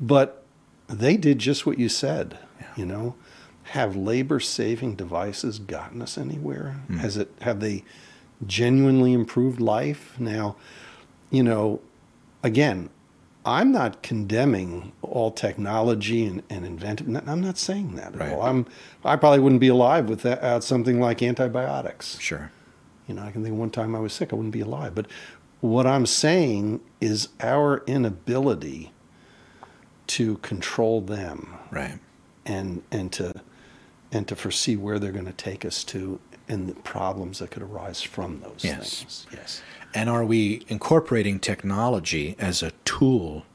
But 0.00 0.44
they 0.88 1.16
did 1.16 1.38
just 1.38 1.64
what 1.64 1.78
you 1.78 1.88
said. 1.88 2.38
You 2.76 2.84
know, 2.84 3.14
have 3.64 3.96
labor 3.96 4.40
saving 4.40 4.96
devices 4.96 5.58
gotten 5.58 6.02
us 6.02 6.18
anywhere? 6.18 6.80
Has 6.98 7.16
it 7.16 7.30
have 7.40 7.60
they 7.60 7.84
genuinely 8.46 9.12
improved 9.12 9.60
life? 9.60 10.14
Now, 10.18 10.56
you 11.30 11.42
know, 11.42 11.80
again, 12.42 12.90
I'm 13.46 13.70
not 13.70 14.02
condemning 14.02 14.92
all 15.02 15.30
technology 15.30 16.26
and, 16.26 16.42
and 16.50 16.66
inventive. 16.66 17.06
I'm 17.28 17.40
not 17.40 17.56
saying 17.56 17.94
that 17.94 18.14
at 18.14 18.16
Right. 18.20 18.32
all. 18.32 18.42
I'm 18.42 18.66
I 19.04 19.14
probably 19.16 19.38
wouldn't 19.38 19.60
be 19.60 19.68
alive 19.68 20.08
without 20.08 20.38
uh, 20.42 20.60
something 20.60 21.00
like 21.00 21.22
antibiotics. 21.22 22.18
Sure. 22.18 22.50
You 23.06 23.14
know, 23.14 23.22
I 23.22 23.30
can 23.30 23.44
think 23.44 23.56
one 23.56 23.70
time 23.70 23.94
I 23.94 24.00
was 24.00 24.12
sick, 24.12 24.32
I 24.32 24.36
wouldn't 24.36 24.52
be 24.52 24.60
alive. 24.60 24.94
But 24.96 25.06
what 25.60 25.86
I'm 25.86 26.06
saying 26.06 26.80
is 27.00 27.28
our 27.40 27.84
inability 27.86 28.92
to 30.08 30.36
control 30.38 31.00
them 31.00 31.54
Right. 31.70 31.98
and 32.44 32.82
and 32.90 33.12
to 33.12 33.32
and 34.12 34.26
to 34.28 34.36
foresee 34.36 34.76
where 34.76 34.98
they're 34.98 35.12
going 35.12 35.24
to 35.26 35.32
take 35.32 35.64
us 35.64 35.84
to 35.84 36.18
and 36.48 36.68
the 36.68 36.74
problems 36.74 37.38
that 37.40 37.50
could 37.50 37.62
arise 37.62 38.02
from 38.02 38.40
those 38.40 38.62
Yes. 38.64 39.00
things. 39.00 39.26
Yes. 39.32 39.62
And 39.96 40.10
are 40.10 40.26
we 40.26 40.62
incorporating 40.68 41.40
technology 41.40 42.36
as 42.38 42.62
a 42.62 42.72
tool 42.84 43.46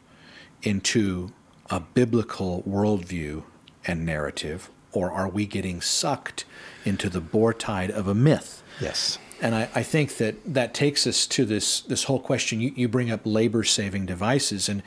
into 0.63 1.31
a 1.69 1.79
biblical 1.79 2.63
worldview 2.67 3.43
and 3.85 4.07
narrative, 4.07 4.71
or 4.91 5.11
are 5.11 5.29
we 5.29 5.45
getting 5.45 5.81
sucked 5.81 6.45
into 6.83 7.09
the 7.09 7.21
bore 7.21 7.53
tide 7.53 7.91
of 7.91 8.07
a 8.07 8.15
myth? 8.15 8.63
Yes. 8.79 9.19
And 9.39 9.53
I, 9.53 9.69
I 9.75 9.83
think 9.83 10.17
that 10.17 10.35
that 10.51 10.73
takes 10.73 11.05
us 11.05 11.27
to 11.27 11.45
this 11.45 11.81
this 11.81 12.05
whole 12.05 12.19
question. 12.19 12.59
You, 12.59 12.73
you 12.75 12.87
bring 12.87 13.11
up 13.11 13.21
labor 13.23 13.63
saving 13.63 14.07
devices, 14.07 14.67
and 14.67 14.81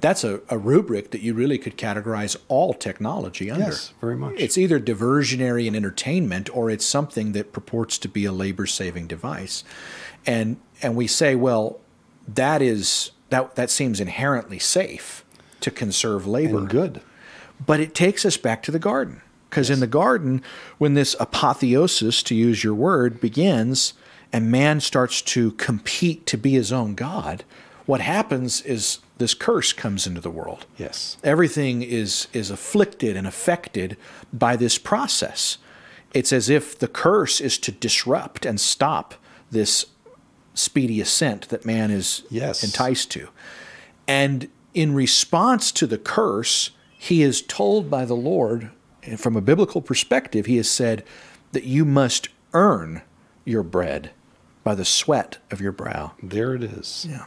that's 0.00 0.24
a, 0.24 0.40
a 0.48 0.58
rubric 0.58 1.12
that 1.12 1.20
you 1.20 1.34
really 1.34 1.56
could 1.56 1.78
categorize 1.78 2.36
all 2.48 2.74
technology 2.74 3.48
under. 3.48 3.66
Yes, 3.66 3.94
very 4.00 4.16
much. 4.16 4.34
It's 4.38 4.58
either 4.58 4.80
diversionary 4.80 5.68
and 5.68 5.76
entertainment, 5.76 6.54
or 6.54 6.68
it's 6.68 6.84
something 6.84 7.30
that 7.32 7.52
purports 7.52 7.96
to 7.98 8.08
be 8.08 8.24
a 8.24 8.32
labor 8.32 8.66
saving 8.66 9.06
device. 9.06 9.62
And 10.26 10.58
and 10.82 10.96
we 10.96 11.06
say, 11.06 11.34
well, 11.34 11.80
that 12.26 12.62
is 12.62 13.10
that 13.30 13.54
that 13.56 13.70
seems 13.70 14.00
inherently 14.00 14.58
safe 14.58 15.24
to 15.60 15.70
conserve 15.70 16.26
labor. 16.26 16.58
And 16.58 16.68
good. 16.68 17.00
But 17.64 17.80
it 17.80 17.94
takes 17.94 18.24
us 18.24 18.36
back 18.36 18.62
to 18.64 18.70
the 18.70 18.78
garden. 18.78 19.22
Because 19.48 19.70
in 19.70 19.78
the 19.78 19.86
garden, 19.86 20.42
when 20.78 20.94
this 20.94 21.14
apotheosis, 21.20 22.24
to 22.24 22.34
use 22.34 22.64
your 22.64 22.74
word, 22.74 23.20
begins 23.20 23.94
and 24.32 24.50
man 24.50 24.80
starts 24.80 25.22
to 25.22 25.52
compete 25.52 26.26
to 26.26 26.36
be 26.36 26.50
his 26.50 26.72
own 26.72 26.96
God, 26.96 27.44
what 27.86 28.00
happens 28.00 28.60
is 28.62 28.98
this 29.18 29.32
curse 29.32 29.72
comes 29.72 30.08
into 30.08 30.20
the 30.20 30.30
world. 30.30 30.66
Yes. 30.76 31.18
Everything 31.22 31.82
is, 31.82 32.26
is 32.32 32.50
afflicted 32.50 33.16
and 33.16 33.28
affected 33.28 33.96
by 34.32 34.56
this 34.56 34.76
process. 34.76 35.58
It's 36.12 36.32
as 36.32 36.50
if 36.50 36.76
the 36.76 36.88
curse 36.88 37.40
is 37.40 37.56
to 37.58 37.70
disrupt 37.70 38.44
and 38.44 38.60
stop 38.60 39.14
this 39.52 39.86
speedy 40.54 41.00
ascent 41.00 41.48
that 41.50 41.64
man 41.66 41.90
is 41.90 42.22
Yes. 42.30 42.62
enticed 42.64 43.10
to. 43.12 43.28
And 44.08 44.48
in 44.72 44.94
response 44.94 45.70
to 45.72 45.86
the 45.86 45.98
curse, 45.98 46.70
he 46.98 47.22
is 47.22 47.42
told 47.42 47.90
by 47.90 48.04
the 48.04 48.14
Lord, 48.16 48.70
and 49.02 49.20
from 49.20 49.36
a 49.36 49.40
biblical 49.40 49.82
perspective, 49.82 50.46
he 50.46 50.56
has 50.56 50.70
said 50.70 51.04
that 51.52 51.64
you 51.64 51.84
must 51.84 52.28
earn 52.52 53.02
your 53.44 53.62
bread 53.62 54.10
by 54.62 54.74
the 54.74 54.84
sweat 54.84 55.38
of 55.50 55.60
your 55.60 55.72
brow. 55.72 56.12
There 56.22 56.54
it 56.54 56.62
is. 56.64 57.06
Yeah. 57.08 57.26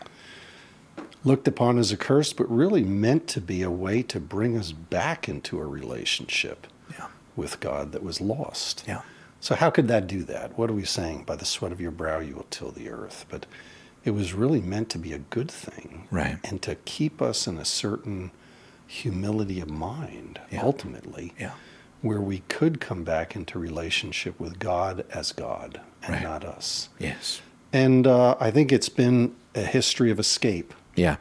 Looked 1.23 1.47
upon 1.47 1.77
as 1.77 1.91
a 1.91 1.97
curse, 1.97 2.33
but 2.33 2.49
really 2.49 2.83
meant 2.83 3.27
to 3.27 3.41
be 3.41 3.61
a 3.61 3.69
way 3.71 4.01
to 4.03 4.19
bring 4.19 4.57
us 4.57 4.71
back 4.71 5.27
into 5.27 5.59
a 5.59 5.65
relationship 5.65 6.67
Yeah. 6.97 7.07
with 7.35 7.59
God 7.59 7.91
that 7.91 8.03
was 8.03 8.21
lost. 8.21 8.83
Yeah. 8.87 9.01
So 9.39 9.55
how 9.55 9.69
could 9.69 9.87
that 9.87 10.07
do 10.07 10.23
that? 10.23 10.57
What 10.57 10.69
are 10.69 10.73
we 10.73 10.85
saying? 10.85 11.23
By 11.23 11.35
the 11.35 11.45
sweat 11.45 11.71
of 11.71 11.79
your 11.79 11.91
brow 11.91 12.19
you 12.19 12.35
will 12.35 12.47
till 12.49 12.71
the 12.71 12.89
earth. 12.89 13.25
But 13.29 13.45
it 14.03 14.11
was 14.11 14.33
really 14.33 14.61
meant 14.61 14.89
to 14.89 14.97
be 14.97 15.13
a 15.13 15.19
good 15.19 15.51
thing. 15.51 16.07
Right. 16.11 16.37
And 16.43 16.61
to 16.63 16.75
keep 16.85 17.21
us 17.21 17.45
in 17.47 17.57
a 17.57 17.65
certain 17.65 18.31
humility 18.87 19.59
of 19.59 19.69
mind, 19.69 20.39
Yeah. 20.51 20.61
ultimately, 20.63 21.33
Yeah. 21.39 21.51
where 22.01 22.21
we 22.21 22.39
could 22.47 22.79
come 22.79 23.03
back 23.03 23.35
into 23.35 23.59
relationship 23.59 24.39
with 24.39 24.59
God 24.59 25.05
as 25.11 25.31
God 25.31 25.81
and 26.03 26.13
Right. 26.15 26.23
not 26.23 26.43
us. 26.45 26.89
Yes. 26.99 27.41
And 27.73 28.07
uh, 28.07 28.35
I 28.39 28.49
think 28.49 28.71
it's 28.71 28.89
been 28.89 29.35
a 29.53 29.61
history 29.63 30.09
of 30.09 30.19
escape 30.19 30.73
Yeah. 30.95 31.17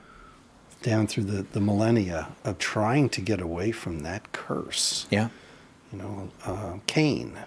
down 0.83 1.07
through 1.09 1.25
the, 1.25 1.43
the 1.43 1.61
millennia 1.61 2.29
of 2.45 2.59
trying 2.59 3.09
to 3.11 3.21
get 3.21 3.41
away 3.41 3.73
from 3.73 4.01
that 4.01 4.33
curse. 4.33 5.07
Yeah. 5.11 5.29
You 5.93 5.99
know, 5.99 6.29
uh, 6.45 6.75
Cain, 6.87 7.39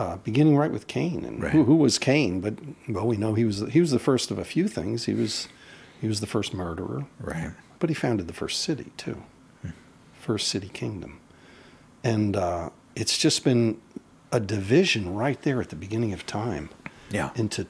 uh, 0.00 0.16
beginning 0.24 0.56
right 0.56 0.72
with 0.72 0.86
Cain, 0.86 1.24
and 1.24 1.42
Right. 1.42 1.52
who, 1.52 1.64
who 1.64 1.76
was 1.76 1.98
Cain? 1.98 2.40
But 2.40 2.54
well, 2.88 3.06
we 3.06 3.16
know 3.18 3.34
he 3.34 3.44
was 3.44 3.60
he 3.70 3.80
was 3.80 3.90
the 3.90 3.98
first 3.98 4.30
of 4.30 4.38
a 4.38 4.44
few 4.44 4.66
things. 4.66 5.04
He 5.04 5.12
was 5.14 5.48
he 6.00 6.08
was 6.08 6.20
the 6.20 6.26
first 6.26 6.54
murderer, 6.54 7.04
Right. 7.20 7.50
but 7.78 7.90
he 7.90 7.94
founded 7.94 8.26
the 8.26 8.32
first 8.32 8.62
city 8.62 8.90
too, 8.96 9.22
first 10.18 10.48
city 10.48 10.68
kingdom, 10.68 11.20
and 12.02 12.34
uh, 12.36 12.70
it's 12.96 13.18
just 13.18 13.44
been 13.44 13.78
a 14.32 14.40
division 14.40 15.14
right 15.14 15.40
there 15.42 15.60
at 15.60 15.68
the 15.68 15.76
beginning 15.76 16.12
of 16.14 16.24
time 16.24 16.70
Yeah. 17.10 17.30
into 17.36 17.66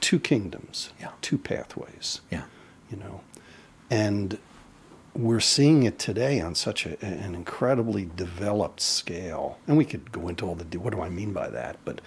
two 0.00 0.20
kingdoms, 0.20 0.90
Yeah. 1.00 1.10
two 1.20 1.38
pathways 1.38 2.20
Yeah. 2.30 2.42
you 2.90 2.96
know 2.98 3.20
and 3.90 4.38
we're 5.14 5.40
seeing 5.40 5.82
it 5.82 5.98
today 5.98 6.40
on 6.40 6.54
such 6.54 6.86
a, 6.86 7.02
an 7.04 7.34
incredibly 7.34 8.08
developed 8.16 8.80
scale 8.80 9.58
and 9.68 9.76
we 9.76 9.84
could 9.84 10.10
go 10.10 10.28
into 10.28 10.46
all 10.46 10.54
the 10.54 10.78
what 10.78 10.92
do 10.94 11.00
i 11.02 11.08
mean 11.08 11.32
by 11.32 11.48
that 11.50 11.76
but 11.84 12.00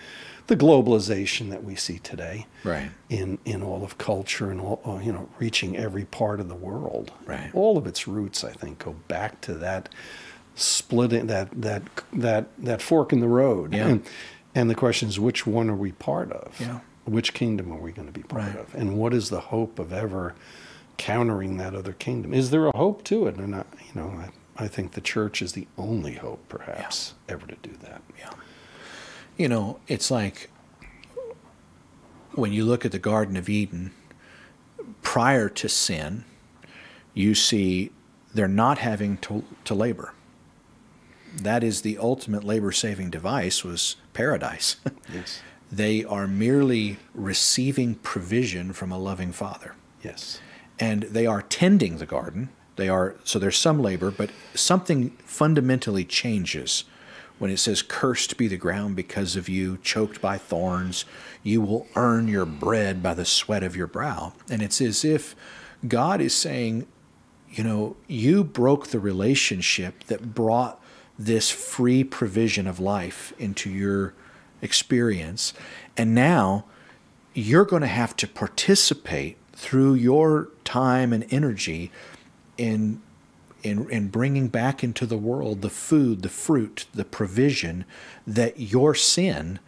the 0.47 0.55
globalization 0.55 1.49
that 1.49 1.63
we 1.63 1.75
see 1.75 1.99
today 1.99 2.47
Right. 2.63 2.89
in 3.09 3.37
in 3.45 3.61
all 3.61 3.83
of 3.83 3.97
culture 3.99 4.49
and 4.49 4.59
all 4.59 4.81
uh, 4.85 4.99
you 5.03 5.11
know 5.11 5.29
reaching 5.39 5.77
every 5.77 6.05
part 6.05 6.39
of 6.39 6.49
the 6.49 6.55
world 6.55 7.11
Right. 7.27 7.51
all 7.53 7.77
of 7.77 7.85
its 7.85 8.07
roots 8.07 8.43
i 8.43 8.51
think 8.51 8.79
go 8.79 8.93
back 9.07 9.39
to 9.41 9.53
that 9.55 9.89
splitting 10.55 11.27
that 11.27 11.49
that 11.61 11.83
that 12.13 12.47
that 12.57 12.81
fork 12.81 13.13
in 13.13 13.19
the 13.19 13.27
road 13.27 13.73
Yeah. 13.73 13.87
and, 13.87 14.03
and 14.55 14.69
the 14.69 14.75
question 14.75 15.09
is 15.09 15.19
which 15.19 15.45
one 15.45 15.69
are 15.69 15.75
we 15.75 15.91
part 15.91 16.31
of 16.31 16.59
Yeah. 16.59 16.79
which 17.05 17.33
kingdom 17.35 17.71
are 17.71 17.79
we 17.79 17.91
going 17.91 18.07
to 18.07 18.11
be 18.13 18.23
part 18.23 18.45
Right. 18.47 18.55
of 18.57 18.73
and 18.73 18.97
what 18.97 19.13
is 19.13 19.29
the 19.29 19.41
hope 19.41 19.77
of 19.79 19.93
ever 19.93 20.33
countering 20.97 21.57
that 21.57 21.75
other 21.75 21.93
kingdom. 21.93 22.33
Is 22.33 22.51
there 22.51 22.67
a 22.67 22.75
hope 22.75 23.03
to 23.05 23.27
it? 23.27 23.35
And 23.37 23.55
I, 23.55 23.63
you 23.79 24.01
know 24.01 24.09
I, 24.09 24.63
I 24.63 24.67
think 24.67 24.93
the 24.93 25.01
church 25.01 25.41
is 25.41 25.53
the 25.53 25.67
only 25.77 26.13
hope 26.13 26.47
perhaps 26.47 27.13
ever 27.27 27.45
to 27.45 27.55
do 27.61 27.71
that. 27.81 28.01
Yeah. 28.17 28.31
You 29.37 29.49
know, 29.49 29.79
it's 29.87 30.09
like 30.09 30.49
when 32.33 32.53
you 32.53 32.63
look 32.63 32.85
at 32.85 32.91
the 32.91 32.99
Garden 32.99 33.35
of 33.35 33.49
Eden, 33.49 33.91
prior 35.01 35.49
to 35.49 35.67
sin, 35.67 36.23
you 37.13 37.35
see 37.35 37.91
they're 38.33 38.47
not 38.47 38.77
having 38.77 39.17
to, 39.17 39.43
to 39.65 39.73
labor. 39.73 40.13
That 41.35 41.63
is 41.63 41.81
the 41.81 41.97
ultimate 41.97 42.45
labor 42.45 42.71
saving 42.71 43.09
device 43.09 43.63
was 43.63 43.97
paradise. 44.13 44.77
yes. 45.13 45.41
They 45.69 46.05
are 46.05 46.27
merely 46.27 46.97
receiving 47.13 47.95
provision 47.95 48.71
from 48.71 48.91
a 48.91 48.97
loving 48.97 49.33
father. 49.33 49.75
Yes 50.01 50.39
and 50.79 51.03
they 51.03 51.25
are 51.25 51.41
tending 51.41 51.97
the 51.97 52.05
garden. 52.05 52.49
They 52.75 52.89
are 52.89 53.15
so 53.23 53.39
there's 53.39 53.57
some 53.57 53.81
labor, 53.81 54.11
but 54.11 54.31
something 54.53 55.11
fundamentally 55.25 56.03
changes 56.03 56.83
when 57.37 57.51
it 57.51 57.57
says, 57.57 57.81
Cursed 57.81 58.37
be 58.37 58.47
the 58.47 58.57
ground 58.57 58.95
because 58.95 59.35
of 59.35 59.49
you, 59.49 59.77
choked 59.83 60.21
by 60.21 60.37
thorns, 60.37 61.05
you 61.43 61.61
will 61.61 61.87
earn 61.95 62.27
your 62.27 62.45
bread 62.45 63.03
by 63.03 63.13
the 63.13 63.25
sweat 63.25 63.63
of 63.63 63.75
your 63.75 63.87
brow. 63.87 64.33
And 64.49 64.61
it's 64.61 64.81
as 64.81 65.03
if 65.03 65.35
God 65.87 66.21
is 66.21 66.33
saying, 66.33 66.87
You 67.49 67.63
know, 67.63 67.95
you 68.07 68.43
broke 68.43 68.87
the 68.87 68.99
relationship 68.99 70.03
that 70.05 70.33
brought 70.33 70.81
this 71.17 71.49
free 71.49 72.03
provision 72.03 72.67
of 72.67 72.79
life 72.79 73.33
into 73.39 73.69
your 73.69 74.13
experience. 74.61 75.53
And 75.95 76.13
now 76.13 76.65
you're 77.33 77.65
going 77.65 77.81
to 77.81 77.87
have 77.87 78.15
to 78.17 78.27
participate 78.27 79.37
through 79.55 79.93
your 79.93 80.49
time 80.63 81.13
and 81.13 81.25
energy 81.31 81.91
in 82.57 83.01
in, 83.63 83.89
in 83.89 84.09
bringing 84.09 84.47
back 84.47 84.83
into 84.83 85.07
the 85.07 85.17
world 85.17 85.61
the 85.61 85.71
food, 85.71 86.21
the 86.21 86.29
fruit, 86.29 86.85
the 86.93 87.03
provision 87.03 87.83
that 88.27 88.59
your 88.59 88.93
sin 88.93 89.59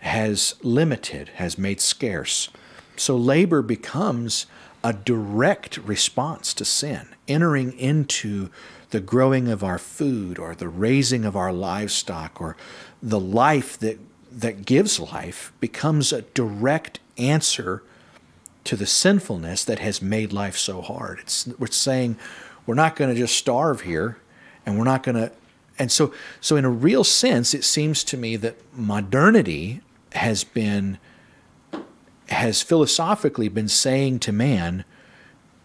has 0.00 0.54
limited, 0.62 1.30
has 1.36 1.56
made 1.56 1.80
scarce. 1.80 2.50
So 2.96 3.16
labor 3.16 3.62
becomes 3.62 4.46
a 4.84 4.92
direct 4.92 5.78
response 5.78 6.52
to 6.54 6.64
sin, 6.64 7.08
entering 7.26 7.72
into 7.78 8.50
the 8.90 9.00
growing 9.00 9.48
of 9.48 9.64
our 9.64 9.78
food 9.78 10.38
or 10.38 10.54
the 10.54 10.68
raising 10.68 11.24
of 11.24 11.34
our 11.34 11.52
livestock 11.52 12.40
or 12.40 12.56
the 13.02 13.20
life 13.20 13.78
that 13.78 13.98
that 14.30 14.66
gives 14.66 15.00
life 15.00 15.52
becomes 15.58 16.12
a 16.12 16.22
direct 16.22 17.00
answer 17.16 17.82
to 18.68 18.76
the 18.76 18.86
sinfulness 18.86 19.64
that 19.64 19.78
has 19.78 20.02
made 20.02 20.30
life 20.30 20.56
so 20.56 20.82
hard. 20.82 21.20
It's 21.20 21.46
we're 21.58 21.68
saying 21.68 22.16
we're 22.66 22.74
not 22.74 22.96
going 22.96 23.12
to 23.12 23.18
just 23.18 23.34
starve 23.34 23.80
here 23.80 24.18
and 24.66 24.76
we're 24.76 24.84
not 24.84 25.02
going 25.02 25.16
to 25.16 25.32
and 25.78 25.90
so 25.90 26.12
so 26.40 26.56
in 26.56 26.66
a 26.66 26.70
real 26.70 27.02
sense 27.02 27.54
it 27.54 27.64
seems 27.64 28.04
to 28.04 28.18
me 28.18 28.36
that 28.36 28.56
modernity 28.74 29.80
has 30.12 30.44
been 30.44 30.98
has 32.28 32.60
philosophically 32.60 33.48
been 33.48 33.68
saying 33.68 34.18
to 34.18 34.32
man 34.32 34.84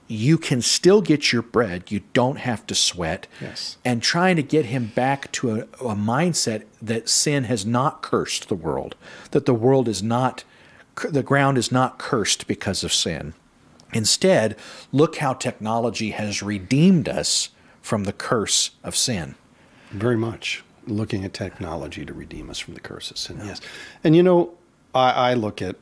you 0.07 0.37
can 0.37 0.61
still 0.61 1.01
get 1.01 1.31
your 1.31 1.41
bread. 1.41 1.89
You 1.89 2.01
don't 2.13 2.37
have 2.37 2.67
to 2.67 2.75
sweat. 2.75 3.25
Yes. 3.41 3.77
And 3.83 4.03
trying 4.03 4.35
to 4.35 4.43
get 4.43 4.65
him 4.65 4.91
back 4.93 5.31
to 5.33 5.51
a, 5.51 5.59
a, 5.61 5.95
mindset 5.95 6.65
that 6.81 7.07
sin 7.07 7.45
has 7.45 7.65
not 7.65 8.01
cursed 8.01 8.49
the 8.49 8.55
world, 8.55 8.95
that 9.31 9.45
the 9.45 9.53
world 9.53 9.87
is 9.87 10.03
not, 10.03 10.43
the 11.09 11.23
ground 11.23 11.57
is 11.57 11.71
not 11.71 11.97
cursed 11.97 12.47
because 12.47 12.83
of 12.83 12.93
sin. 12.93 13.33
Instead, 13.93 14.55
look 14.91 15.17
how 15.17 15.33
technology 15.33 16.11
has 16.11 16.41
redeemed 16.41 17.07
us 17.07 17.49
from 17.81 18.05
the 18.05 18.13
curse 18.13 18.71
of 18.83 18.95
sin. 18.95 19.35
Very 19.91 20.17
much. 20.17 20.63
Looking 20.85 21.23
at 21.23 21.33
technology 21.33 22.05
to 22.05 22.13
redeem 22.13 22.49
us 22.49 22.59
from 22.59 22.73
the 22.73 22.79
curse 22.79 23.11
of 23.11 23.17
sin, 23.17 23.39
yes. 23.43 23.61
And 24.03 24.15
you 24.15 24.23
know, 24.23 24.53
I, 24.93 25.31
I 25.31 25.33
look 25.33 25.61
at 25.61 25.77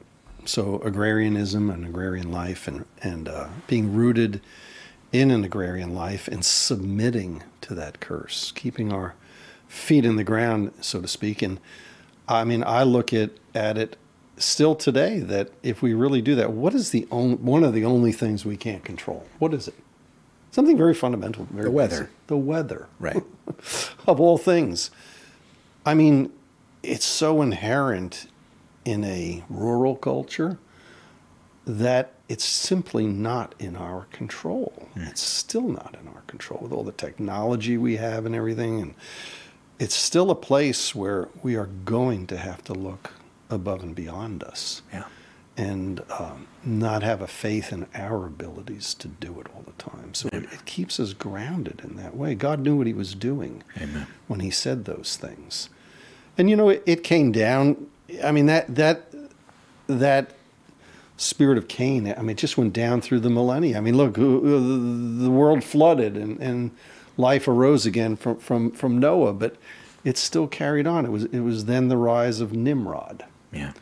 so 0.45 0.79
agrarianism 0.81 1.69
and 1.69 1.85
agrarian 1.85 2.31
life 2.31 2.67
and, 2.67 2.85
and 3.01 3.27
uh, 3.27 3.47
being 3.67 3.93
rooted 3.93 4.41
in 5.11 5.31
an 5.31 5.43
agrarian 5.43 5.93
life 5.93 6.27
and 6.27 6.43
submitting 6.45 7.43
to 7.61 7.75
that 7.75 7.99
curse, 7.99 8.51
keeping 8.55 8.91
our 8.91 9.15
feet 9.67 10.05
in 10.05 10.15
the 10.15 10.23
ground, 10.23 10.71
so 10.81 11.01
to 11.01 11.07
speak. 11.07 11.41
And 11.41 11.59
I 12.27 12.43
mean, 12.43 12.63
I 12.63 12.83
look 12.83 13.13
at, 13.13 13.31
at 13.53 13.77
it 13.77 13.97
still 14.37 14.75
today 14.75 15.19
that 15.19 15.51
if 15.63 15.81
we 15.81 15.93
really 15.93 16.21
do 16.21 16.35
that, 16.35 16.51
what 16.51 16.73
is 16.73 16.91
the 16.91 17.07
only, 17.11 17.35
one 17.35 17.63
of 17.63 17.73
the 17.73 17.85
only 17.85 18.11
things 18.11 18.45
we 18.45 18.57
can't 18.57 18.83
control? 18.83 19.25
What 19.39 19.53
is 19.53 19.67
it? 19.67 19.75
Something 20.51 20.77
very 20.77 20.93
fundamental. 20.93 21.47
Very 21.51 21.65
the 21.65 21.71
weather. 21.71 21.99
Basic. 22.01 22.27
The 22.27 22.37
weather. 22.37 22.87
Right. 22.99 23.23
of 24.07 24.19
all 24.19 24.37
things. 24.37 24.91
I 25.85 25.93
mean, 25.93 26.31
it's 26.83 27.05
so 27.05 27.41
inherent 27.41 28.27
in 28.83 29.03
a 29.03 29.43
rural 29.49 29.95
culture 29.95 30.57
that 31.65 32.13
it's 32.27 32.43
simply 32.43 33.05
not 33.05 33.53
in 33.59 33.75
our 33.75 34.05
control. 34.11 34.89
Mm. 34.95 35.09
It's 35.09 35.21
still 35.21 35.67
not 35.67 35.95
in 36.01 36.07
our 36.07 36.21
control 36.27 36.59
with 36.61 36.71
all 36.71 36.83
the 36.83 36.91
technology 36.91 37.77
we 37.77 37.97
have 37.97 38.25
and 38.25 38.35
everything. 38.35 38.81
And 38.81 38.95
it's 39.79 39.95
still 39.95 40.31
a 40.31 40.35
place 40.35 40.95
where 40.95 41.29
we 41.43 41.55
are 41.55 41.67
going 41.85 42.27
to 42.27 42.37
have 42.37 42.63
to 42.65 42.73
look 42.73 43.11
above 43.51 43.83
and 43.83 43.95
beyond 43.95 44.43
us. 44.43 44.81
Yeah. 44.91 45.05
And 45.57 46.01
um, 46.17 46.47
not 46.63 47.03
have 47.03 47.21
a 47.21 47.27
faith 47.27 47.73
in 47.73 47.85
our 47.93 48.25
abilities 48.25 48.93
to 48.95 49.07
do 49.07 49.39
it 49.41 49.47
all 49.53 49.63
the 49.63 49.73
time. 49.73 50.13
So 50.13 50.29
it, 50.31 50.43
it, 50.43 50.65
keeps 50.65 50.99
us 50.99 51.13
grounded 51.13 51.81
in 51.83 51.97
that 51.97 52.15
way. 52.15 52.35
God 52.35 52.61
knew 52.61 52.77
what 52.77 52.87
He 52.87 52.93
was 52.93 53.13
doing 53.13 53.61
Amen. 53.79 54.07
when 54.27 54.39
He 54.39 54.49
said 54.49 54.85
those 54.85 55.17
things. 55.17 55.69
And 56.37 56.49
you 56.49 56.55
know, 56.55 56.69
it, 56.69 56.81
it 56.85 57.03
came 57.03 57.33
down 57.33 57.87
I 58.23 58.31
mean 58.31 58.47
that 58.47 58.73
that 58.75 59.13
that 59.87 60.31
spirit 61.17 61.57
of 61.57 61.67
Cain. 61.67 62.13
I 62.17 62.21
mean, 62.21 62.31
it 62.31 62.37
just 62.37 62.57
went 62.57 62.73
down 62.73 63.01
through 63.01 63.19
the 63.19 63.29
millennia. 63.29 63.77
I 63.77 63.81
mean, 63.81 63.95
look, 63.95 64.15
the 64.15 65.29
world 65.29 65.63
flooded 65.63 66.17
and, 66.17 66.39
and 66.39 66.71
life 67.15 67.47
arose 67.47 67.85
again 67.85 68.15
from, 68.15 68.37
from, 68.37 68.71
from 68.71 68.97
Noah, 68.97 69.33
but 69.33 69.55
it 70.03 70.17
still 70.17 70.47
carried 70.47 70.87
on. 70.87 71.05
It 71.05 71.11
was 71.11 71.25
it 71.25 71.41
was 71.41 71.65
then 71.65 71.89
the 71.89 71.97
rise 71.97 72.41
of 72.41 72.53
Nimrod. 72.53 73.25
Yeah. 73.51 73.73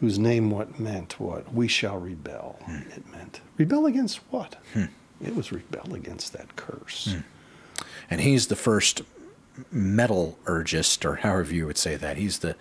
Whose 0.00 0.18
name 0.18 0.50
what 0.50 0.80
meant 0.80 1.20
what? 1.20 1.52
We 1.52 1.68
shall 1.68 1.98
rebel. 1.98 2.58
Hmm. 2.64 2.88
It 2.94 3.06
meant 3.10 3.40
rebel 3.58 3.86
against 3.86 4.18
what? 4.30 4.56
Hmm. 4.72 4.86
It 5.22 5.36
was 5.36 5.52
rebel 5.52 5.94
against 5.94 6.32
that 6.32 6.56
curse. 6.56 7.12
Hmm. 7.12 7.84
And 8.10 8.20
he's 8.20 8.46
the 8.46 8.56
first 8.56 9.02
metallurgist, 9.70 11.04
or 11.04 11.16
however 11.16 11.54
you 11.54 11.66
would 11.66 11.78
say 11.78 11.96
that. 11.96 12.16
He's 12.16 12.38
the 12.38 12.56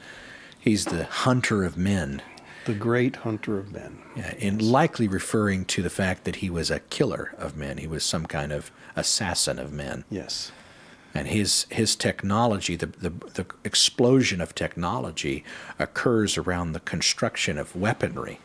He's 0.59 0.85
the 0.85 1.05
hunter 1.05 1.63
of 1.63 1.77
men. 1.77 2.21
The 2.65 2.73
great 2.73 3.17
hunter 3.17 3.57
of 3.57 3.71
men. 3.71 3.99
Yeah, 4.15 4.33
and 4.39 4.61
likely 4.61 5.07
referring 5.07 5.65
to 5.65 5.81
the 5.81 5.89
fact 5.89 6.25
that 6.25 6.37
he 6.37 6.49
was 6.49 6.69
a 6.69 6.81
killer 6.81 7.33
of 7.37 7.55
men. 7.55 7.77
He 7.77 7.87
was 7.87 8.03
some 8.03 8.25
kind 8.25 8.51
of 8.51 8.69
assassin 8.95 9.57
of 9.57 9.71
men. 9.71 10.03
Yes. 10.09 10.51
And 11.13 11.27
his 11.27 11.65
his 11.69 11.95
technology, 11.95 12.75
the, 12.75 12.85
the, 12.85 13.09
the 13.09 13.45
explosion 13.63 14.41
of 14.41 14.53
technology, 14.53 15.43
occurs 15.79 16.37
around 16.37 16.73
the 16.73 16.79
construction 16.79 17.57
of 17.57 17.75
weaponry. 17.75 18.39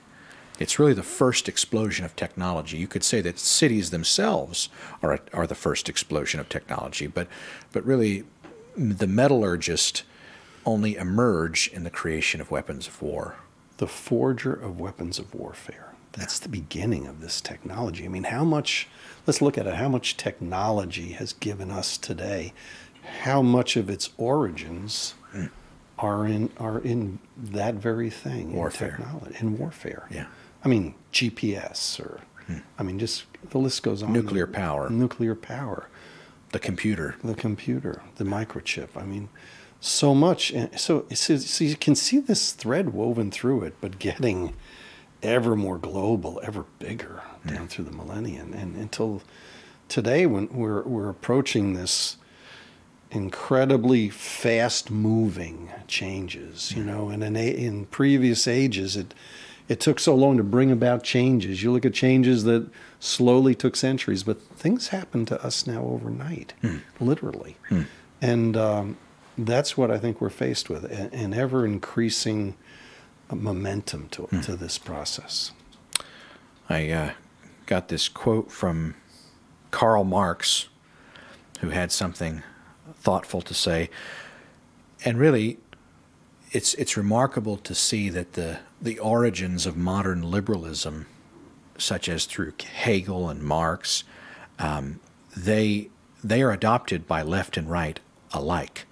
It's 0.58 0.78
really 0.78 0.94
the 0.94 1.02
first 1.02 1.48
explosion 1.48 2.04
of 2.04 2.14
technology. 2.14 2.76
You 2.76 2.86
could 2.86 3.02
say 3.02 3.20
that 3.22 3.38
cities 3.38 3.90
themselves 3.90 4.68
are, 5.02 5.18
are 5.32 5.46
the 5.46 5.54
first 5.56 5.88
explosion 5.88 6.38
of 6.38 6.48
technology, 6.48 7.08
but, 7.08 7.26
but 7.72 7.84
really 7.84 8.24
the 8.76 9.08
metallurgist 9.08 10.04
only 10.64 10.94
emerge 10.96 11.68
in 11.72 11.82
the 11.82 11.90
creation 11.90 12.40
of 12.40 12.50
weapons 12.50 12.86
of 12.86 13.02
war. 13.02 13.36
The 13.78 13.88
forger 13.88 14.52
of 14.52 14.78
weapons 14.78 15.18
of 15.18 15.34
warfare. 15.34 15.92
That's 16.12 16.38
the 16.38 16.48
beginning 16.48 17.08
of 17.08 17.20
this 17.20 17.40
technology. 17.40 18.04
I 18.04 18.08
mean, 18.08 18.24
how 18.24 18.44
much, 18.44 18.88
let's 19.26 19.42
look 19.42 19.58
at 19.58 19.66
it, 19.66 19.74
how 19.74 19.88
much 19.88 20.16
technology 20.16 21.12
has 21.12 21.32
given 21.32 21.70
us 21.70 21.96
today, 21.96 22.52
how 23.22 23.42
much 23.42 23.76
of 23.76 23.88
its 23.90 24.10
origins 24.16 25.14
are 25.98 26.26
in 26.26 26.50
are 26.58 26.78
in 26.80 27.18
that 27.36 27.74
very 27.74 28.10
thing 28.10 28.52
warfare. 28.52 28.88
in 28.88 28.96
technology 28.96 29.36
in 29.40 29.58
warfare. 29.58 30.06
Yeah. 30.10 30.26
I 30.64 30.68
mean, 30.68 30.94
GPS 31.12 32.00
or 32.00 32.20
mm. 32.48 32.62
I 32.78 32.82
mean 32.82 32.98
just 32.98 33.24
the 33.50 33.58
list 33.58 33.82
goes 33.82 34.02
on. 34.02 34.12
Nuclear 34.12 34.46
power. 34.46 34.90
Nuclear 34.90 35.34
power. 35.34 35.88
The 36.50 36.58
computer. 36.58 37.16
The 37.22 37.34
computer, 37.34 38.02
the 38.16 38.24
microchip. 38.24 38.88
I 38.96 39.04
mean, 39.04 39.28
so 39.80 40.14
much. 40.14 40.52
And 40.52 40.78
so, 40.78 41.04
so, 41.12 41.36
so 41.36 41.64
you 41.64 41.76
can 41.76 41.94
see 41.94 42.18
this 42.18 42.52
thread 42.52 42.92
woven 42.94 43.30
through 43.30 43.62
it, 43.62 43.74
but 43.80 43.98
getting 43.98 44.54
ever 45.24 45.56
more 45.56 45.78
global, 45.78 46.40
ever 46.44 46.64
bigger 46.78 47.22
down 47.46 47.54
yeah. 47.54 47.66
through 47.66 47.86
the 47.86 47.92
millennium, 47.92 48.52
and 48.52 48.76
until 48.76 49.22
today, 49.88 50.26
when 50.26 50.48
we're 50.48 50.82
we're 50.82 51.08
approaching 51.08 51.74
this 51.74 52.16
incredibly 53.10 54.10
fast 54.10 54.90
moving 54.90 55.70
changes, 55.86 56.72
you 56.72 56.84
know, 56.84 57.08
and 57.08 57.22
in 57.22 57.36
in 57.36 57.86
previous 57.86 58.46
ages 58.46 58.96
it 58.96 59.14
it 59.68 59.80
took 59.80 59.98
so 59.98 60.14
long 60.14 60.36
to 60.36 60.44
bring 60.44 60.70
about 60.70 61.02
changes. 61.02 61.62
You 61.62 61.72
look 61.72 61.86
at 61.86 61.94
changes 61.94 62.44
that 62.44 62.68
slowly 63.00 63.54
took 63.54 63.76
centuries, 63.76 64.22
but 64.22 64.40
things 64.42 64.88
happen 64.88 65.24
to 65.26 65.42
us 65.42 65.66
now 65.66 65.82
overnight, 65.82 66.52
hmm. 66.60 66.78
literally. 67.00 67.56
Hmm. 67.68 67.82
And 68.20 68.56
um, 68.56 68.96
that's 69.38 69.76
what 69.76 69.90
I 69.90 69.98
think 69.98 70.20
we're 70.20 70.30
faced 70.30 70.68
with 70.68 70.84
an 70.84 71.32
ever 71.32 71.64
increasing 71.64 72.56
momentum 73.30 74.08
to, 74.10 74.22
hmm. 74.22 74.40
to 74.40 74.56
this 74.56 74.78
process. 74.78 75.52
I 76.68 76.90
uh, 76.90 77.10
got 77.66 77.88
this 77.88 78.08
quote 78.08 78.50
from 78.50 78.94
Karl 79.70 80.04
Marx, 80.04 80.68
who 81.60 81.70
had 81.70 81.92
something 81.92 82.42
thoughtful 82.96 83.42
to 83.42 83.54
say. 83.54 83.90
And 85.04 85.18
really, 85.18 85.58
it's, 86.52 86.74
it's 86.74 86.96
remarkable 86.96 87.56
to 87.58 87.74
see 87.74 88.08
that 88.10 88.34
the, 88.34 88.60
the 88.80 88.98
origins 88.98 89.66
of 89.66 89.76
modern 89.76 90.22
liberalism, 90.22 91.06
such 91.76 92.08
as 92.08 92.24
through 92.24 92.52
Hegel 92.62 93.28
and 93.28 93.42
Marx, 93.42 94.04
um, 94.58 95.00
they, 95.36 95.90
they 96.22 96.42
are 96.42 96.52
adopted 96.52 97.06
by 97.06 97.22
left 97.22 97.56
and 97.56 97.68
right 97.70 98.00
alike 98.32 98.86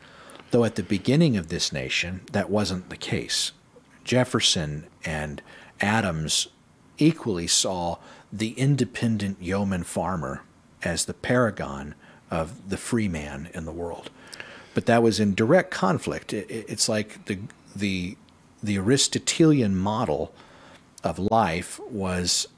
Though 0.52 0.64
at 0.64 0.74
the 0.74 0.82
beginning 0.82 1.38
of 1.38 1.48
this 1.48 1.72
nation, 1.72 2.20
that 2.32 2.50
wasn't 2.50 2.90
the 2.90 2.96
case. 2.96 3.52
Jefferson 4.04 4.86
and 5.04 5.42
Adams 5.80 6.48
equally 6.98 7.46
saw 7.46 7.98
the 8.32 8.50
independent 8.52 9.40
yeoman 9.40 9.82
farmer 9.82 10.42
as 10.82 11.04
the 11.04 11.14
paragon 11.14 11.94
of 12.30 12.70
the 12.70 12.76
free 12.76 13.08
man 13.08 13.48
in 13.52 13.64
the 13.64 13.72
world. 13.72 14.10
But 14.74 14.86
that 14.86 15.02
was 15.02 15.20
in 15.20 15.34
direct 15.34 15.70
conflict. 15.70 16.32
it's 16.32 16.88
like 16.88 17.26
the, 17.26 17.40
the, 17.76 18.16
the 18.62 18.78
Aristotelian 18.78 19.76
model 19.76 20.32
of 21.04 21.18
life 21.18 21.78
was 21.90 22.48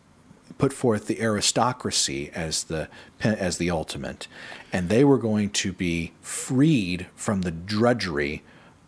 put 0.58 0.72
forth 0.72 1.06
the 1.06 1.20
aristocracy 1.20 2.30
as 2.34 2.64
the 2.64 2.88
as 3.20 3.58
the 3.58 3.70
ultimate, 3.70 4.28
and 4.72 4.88
they 4.88 5.04
were 5.04 5.18
going 5.18 5.50
to 5.50 5.72
be 5.72 6.12
freed 6.20 7.06
from 7.14 7.42
the 7.42 7.50
drudgery 7.50 8.42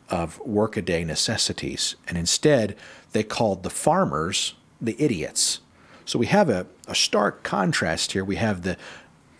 of 0.08 0.38
workaday 0.40 1.04
necessities, 1.04 1.96
and 2.06 2.16
instead 2.16 2.76
they 3.12 3.22
called 3.22 3.62
the 3.62 3.70
farmers 3.70 4.54
the 4.80 4.96
idiots. 4.98 5.60
So 6.04 6.18
we 6.18 6.26
have 6.26 6.48
a, 6.48 6.66
a 6.86 6.94
stark 6.94 7.42
contrast 7.42 8.12
here. 8.12 8.24
We 8.24 8.36
have 8.36 8.62
the 8.62 8.76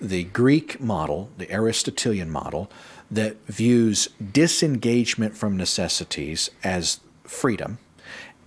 the 0.01 0.25
Greek 0.25 0.79
model, 0.81 1.31
the 1.39 1.51
Aristotelian 1.51 2.31
model, 2.31 2.71
that 3.11 3.37
views 3.47 4.09
disengagement 4.33 5.37
from 5.37 5.57
necessities 5.57 6.51
as 6.63 7.01
freedom, 7.25 7.79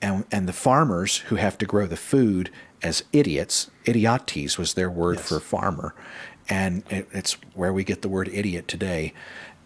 and, 0.02 0.26
and 0.32 0.48
the 0.48 0.54
farmers 0.54 1.18
who 1.18 1.38
have 1.38 1.58
to 1.58 1.66
grow 1.66 1.88
the 1.88 1.98
food 1.98 2.52
as 2.84 3.04
idiots. 3.12 3.72
Idiotes 3.86 4.58
was 4.58 4.74
their 4.74 4.90
word 4.90 5.18
yes. 5.18 5.28
for 5.28 5.40
farmer, 5.40 5.96
and 6.48 6.84
it, 6.90 7.08
it's 7.12 7.34
where 7.54 7.74
we 7.74 7.84
get 7.84 8.02
the 8.02 8.10
word 8.10 8.30
idiot 8.30 8.68
today. 8.68 9.14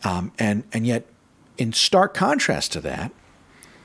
Um, 0.04 0.32
and 0.40 0.64
and 0.72 0.86
yet, 0.88 1.06
in 1.58 1.74
stark 1.74 2.14
contrast 2.14 2.72
to 2.74 2.82
that, 2.82 3.12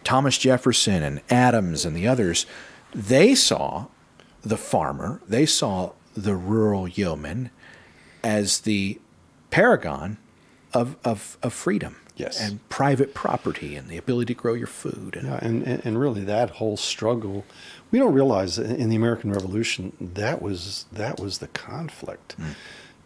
Thomas 0.05 0.39
Jefferson 0.39 1.03
and 1.03 1.21
Adams 1.31 1.85
and 1.85 1.97
the 1.97 2.07
others, 2.07 2.47
they 2.95 3.35
saw 3.35 3.87
the 4.43 4.57
farmer, 4.57 5.21
they 5.29 5.47
saw 5.47 5.93
the 6.15 6.35
rural 6.35 6.89
yeoman 6.89 7.51
as 8.25 8.61
the 8.61 8.99
paragon 9.51 10.19
of, 10.73 10.97
of, 11.05 11.37
of 11.43 11.53
freedom 11.53 11.97
yes. 12.19 12.41
and 12.41 12.67
private 12.69 13.15
property 13.15 13.77
and 13.77 13.89
the 13.89 13.97
ability 13.97 14.35
to 14.35 14.39
grow 14.39 14.55
your 14.55 14.67
food. 14.67 15.17
And, 15.17 15.27
yeah, 15.27 15.39
and, 15.41 15.67
and 15.85 15.99
really 15.99 16.25
that 16.25 16.51
whole 16.51 16.77
struggle, 16.77 17.45
we 17.91 17.99
don't 17.99 18.13
realize 18.13 18.59
in 18.59 18.91
the 18.91 18.97
American 18.97 19.33
Revolution 19.33 19.93
that 20.01 20.43
was 20.43 20.87
that 20.93 21.19
was 21.19 21.39
the 21.39 21.49
conflict, 21.49 22.39
mm. 22.39 22.55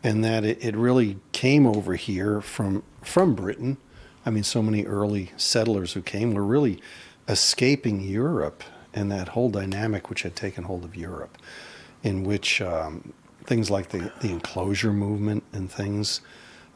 and 0.02 0.24
that 0.24 0.44
it, 0.44 0.64
it 0.64 0.74
really 0.74 1.18
came 1.32 1.66
over 1.66 1.94
here 1.94 2.40
from 2.40 2.82
from 3.02 3.34
Britain. 3.34 3.76
I 4.24 4.30
mean, 4.30 4.44
so 4.44 4.62
many 4.62 4.84
early 4.84 5.32
settlers 5.36 5.92
who 5.92 6.02
came 6.02 6.34
were 6.34 6.44
really 6.44 6.80
escaping 7.28 8.00
Europe 8.00 8.62
and 8.94 9.10
that 9.10 9.28
whole 9.28 9.50
dynamic 9.50 10.10
which 10.10 10.22
had 10.22 10.36
taken 10.36 10.64
hold 10.64 10.84
of 10.84 10.94
Europe, 10.94 11.38
in 12.02 12.24
which 12.24 12.60
um, 12.60 13.12
things 13.44 13.70
like 13.70 13.88
the, 13.88 14.12
the 14.20 14.30
enclosure 14.30 14.92
movement 14.92 15.42
and 15.52 15.70
things 15.70 16.20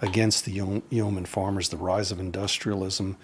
against 0.01 0.45
the 0.45 0.83
yeoman 0.91 1.25
farmers, 1.25 1.69
the 1.69 1.77
rise 1.77 2.11
of 2.11 2.21
industrialism, 2.21 3.17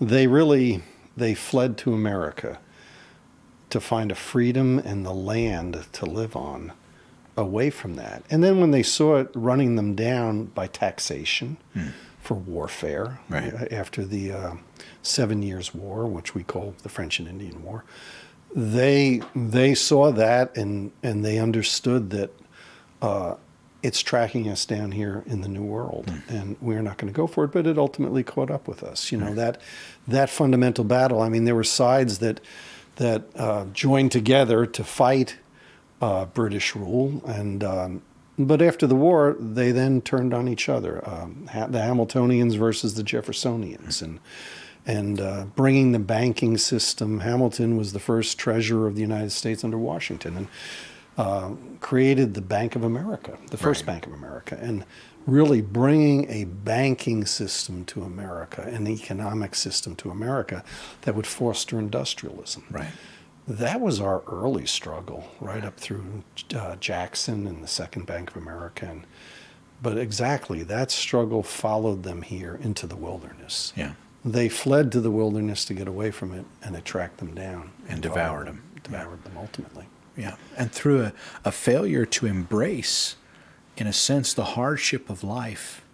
they 0.00 0.26
really 0.26 0.82
they 1.16 1.34
fled 1.34 1.78
to 1.78 1.94
America 1.94 2.58
to 3.70 3.80
find 3.80 4.10
a 4.10 4.14
freedom 4.14 4.78
and 4.80 5.06
the 5.06 5.12
land 5.12 5.86
to 5.92 6.04
live 6.04 6.34
on 6.36 6.72
away 7.36 7.70
from 7.70 7.94
that. 7.96 8.24
And 8.30 8.42
then 8.42 8.60
when 8.60 8.70
they 8.70 8.82
saw 8.82 9.16
it 9.16 9.30
running 9.34 9.76
them 9.76 9.94
down 9.94 10.46
by 10.46 10.66
taxation 10.66 11.56
hmm. 11.72 11.88
For 12.24 12.34
warfare 12.34 13.20
right. 13.28 13.52
Uh, 13.52 13.66
after 13.70 14.04
the 14.04 14.32
uh, 14.32 14.54
Seven 15.02 15.42
Years' 15.42 15.74
War, 15.74 16.06
which 16.06 16.34
we 16.34 16.42
call 16.42 16.74
the 16.82 16.88
French 16.88 17.18
and 17.18 17.28
Indian 17.28 17.62
War, 17.62 17.84
they 18.54 19.20
they 19.36 19.74
saw 19.74 20.10
that 20.12 20.56
and 20.56 20.90
and 21.02 21.24
they 21.24 21.38
understood 21.38 22.10
that 22.10 22.30
uh, 23.02 23.34
it's 23.82 24.00
tracking 24.00 24.48
us 24.48 24.64
down 24.64 24.92
here 24.92 25.22
in 25.26 25.42
the 25.42 25.48
new 25.48 25.62
world, 25.62 26.06
mm. 26.06 26.28
and 26.30 26.56
we're 26.62 26.80
not 26.80 26.96
going 26.96 27.12
to 27.12 27.16
go 27.16 27.26
for 27.26 27.44
it. 27.44 27.52
But 27.52 27.66
it 27.66 27.76
ultimately 27.76 28.24
caught 28.24 28.50
up 28.50 28.66
with 28.66 28.82
us. 28.82 29.12
You 29.12 29.18
know 29.18 29.32
mm. 29.32 29.36
that 29.36 29.60
that 30.08 30.30
fundamental 30.30 30.84
battle. 30.84 31.20
I 31.20 31.28
mean, 31.28 31.44
there 31.44 31.54
were 31.54 31.62
sides 31.62 32.18
that 32.20 32.40
that 32.96 33.24
uh, 33.36 33.66
joined 33.74 34.12
together 34.12 34.64
to 34.64 34.82
fight 34.82 35.36
uh, 36.00 36.24
British 36.24 36.74
rule, 36.74 37.22
and 37.26 37.62
um, 37.62 38.02
but 38.38 38.60
after 38.60 38.86
the 38.86 38.94
war, 38.94 39.36
they 39.38 39.70
then 39.70 40.00
turned 40.00 40.34
on 40.34 40.48
each 40.48 40.68
other. 40.68 41.02
Um, 41.08 41.46
the 41.46 41.78
Hamiltonians 41.78 42.56
versus 42.56 42.94
the 42.94 43.02
Jeffersonians, 43.02 44.02
and 44.02 44.20
and 44.86 45.20
uh, 45.20 45.44
bringing 45.56 45.92
the 45.92 45.98
banking 45.98 46.58
system. 46.58 47.20
Hamilton 47.20 47.76
was 47.76 47.92
the 47.92 48.00
first 48.00 48.38
treasurer 48.38 48.86
of 48.86 48.96
the 48.96 49.00
United 49.00 49.30
States 49.30 49.64
under 49.64 49.78
Washington, 49.78 50.36
and 50.36 50.48
uh, 51.16 51.50
created 51.80 52.34
the 52.34 52.42
Bank 52.42 52.76
of 52.76 52.84
America, 52.84 53.38
the 53.50 53.56
first 53.56 53.82
right. 53.82 53.94
Bank 53.94 54.06
of 54.06 54.12
America, 54.12 54.58
and 54.60 54.84
really 55.26 55.62
bringing 55.62 56.28
a 56.30 56.44
banking 56.44 57.24
system 57.24 57.84
to 57.86 58.02
America, 58.02 58.62
and 58.62 58.86
an 58.86 58.88
economic 58.88 59.54
system 59.54 59.96
to 59.96 60.10
America 60.10 60.62
that 61.02 61.14
would 61.14 61.26
foster 61.26 61.78
industrialism. 61.78 62.64
Right. 62.70 62.88
That 63.46 63.80
was 63.80 64.00
our 64.00 64.22
early 64.26 64.66
struggle, 64.66 65.28
right 65.40 65.64
up 65.64 65.78
through 65.78 66.24
uh, 66.54 66.76
Jackson 66.76 67.46
and 67.46 67.62
the 67.62 67.68
Second 67.68 68.06
Bank 68.06 68.30
of 68.30 68.36
America. 68.36 68.86
And, 68.86 69.06
but 69.82 69.98
exactly, 69.98 70.62
that 70.62 70.90
struggle 70.90 71.42
followed 71.42 72.04
them 72.04 72.22
here 72.22 72.58
into 72.62 72.86
the 72.86 72.96
wilderness. 72.96 73.72
Yeah. 73.76 73.92
They 74.24 74.48
fled 74.48 74.90
to 74.92 75.00
the 75.00 75.10
wilderness 75.10 75.66
to 75.66 75.74
get 75.74 75.86
away 75.86 76.10
from 76.10 76.32
it, 76.32 76.46
and 76.62 76.74
it 76.74 76.86
tracked 76.86 77.18
them 77.18 77.34
down 77.34 77.72
and, 77.82 77.94
and 77.94 78.02
devoured 78.02 78.46
them. 78.46 78.62
Devoured 78.82 79.18
yeah. 79.22 79.28
them 79.28 79.38
ultimately. 79.38 79.86
Yeah. 80.16 80.36
And 80.56 80.72
through 80.72 81.02
a, 81.02 81.12
a 81.44 81.52
failure 81.52 82.06
to 82.06 82.26
embrace, 82.26 83.16
in 83.76 83.86
a 83.86 83.92
sense, 83.92 84.32
the 84.32 84.44
hardship 84.44 85.10
of 85.10 85.22
life 85.22 85.84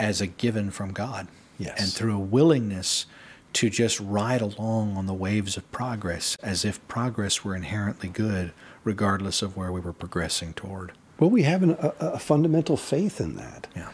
as 0.00 0.20
a 0.20 0.26
given 0.26 0.72
from 0.72 0.92
God. 0.92 1.28
Yes. 1.56 1.80
And 1.80 1.92
through 1.92 2.16
a 2.16 2.18
willingness 2.18 3.06
to 3.54 3.70
just 3.70 3.98
ride 4.00 4.40
along 4.40 4.96
on 4.96 5.06
the 5.06 5.14
waves 5.14 5.56
of 5.56 5.70
progress 5.72 6.36
as 6.42 6.64
if 6.64 6.86
progress 6.88 7.44
were 7.44 7.56
inherently 7.56 8.08
good, 8.08 8.52
regardless 8.82 9.42
of 9.42 9.56
where 9.56 9.72
we 9.72 9.80
were 9.80 9.92
progressing 9.92 10.52
toward. 10.52 10.92
Well, 11.18 11.30
we 11.30 11.44
have 11.44 11.62
an, 11.62 11.70
a, 11.80 11.94
a 12.00 12.18
fundamental 12.18 12.76
faith 12.76 13.20
in 13.20 13.36
that. 13.36 13.68
Yeah. 13.74 13.90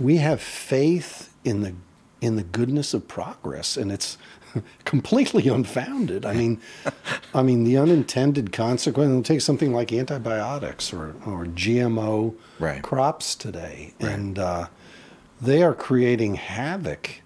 We 0.00 0.16
have 0.16 0.40
faith 0.40 1.32
in 1.44 1.62
the 1.62 1.74
in 2.20 2.36
the 2.36 2.42
goodness 2.44 2.94
of 2.94 3.08
progress, 3.08 3.76
and 3.76 3.90
it's 3.90 4.16
completely 4.84 5.48
unfounded. 5.48 6.24
I 6.24 6.34
mean, 6.34 6.60
I 7.34 7.42
mean 7.42 7.64
the 7.64 7.76
unintended 7.76 8.52
consequence. 8.52 9.28
Take 9.28 9.42
something 9.42 9.72
like 9.72 9.92
antibiotics 9.92 10.92
or 10.92 11.14
or 11.26 11.44
GMO 11.44 12.34
right. 12.58 12.82
crops 12.82 13.34
today, 13.34 13.92
right. 14.00 14.12
and 14.12 14.38
uh, 14.38 14.68
they 15.40 15.62
are 15.62 15.74
creating 15.74 16.36
havoc 16.36 17.22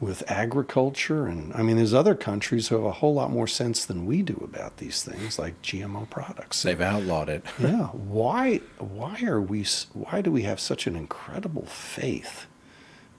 with 0.00 0.28
agriculture. 0.30 1.26
And 1.26 1.52
I 1.54 1.62
mean, 1.62 1.76
there's 1.76 1.94
other 1.94 2.14
countries 2.14 2.68
who 2.68 2.76
have 2.76 2.84
a 2.84 2.92
whole 2.92 3.14
lot 3.14 3.30
more 3.30 3.46
sense 3.46 3.84
than 3.84 4.06
we 4.06 4.22
do 4.22 4.40
about 4.42 4.78
these 4.78 5.02
things, 5.02 5.38
like 5.38 5.60
GMO 5.62 6.08
products. 6.08 6.62
They've 6.62 6.80
outlawed 6.80 7.28
it. 7.28 7.44
yeah. 7.58 7.88
Why? 7.88 8.58
Why 8.78 9.22
are 9.24 9.40
we? 9.40 9.66
Why 9.92 10.22
do 10.22 10.32
we 10.32 10.42
have 10.42 10.58
such 10.58 10.86
an 10.86 10.96
incredible 10.96 11.66
faith? 11.66 12.46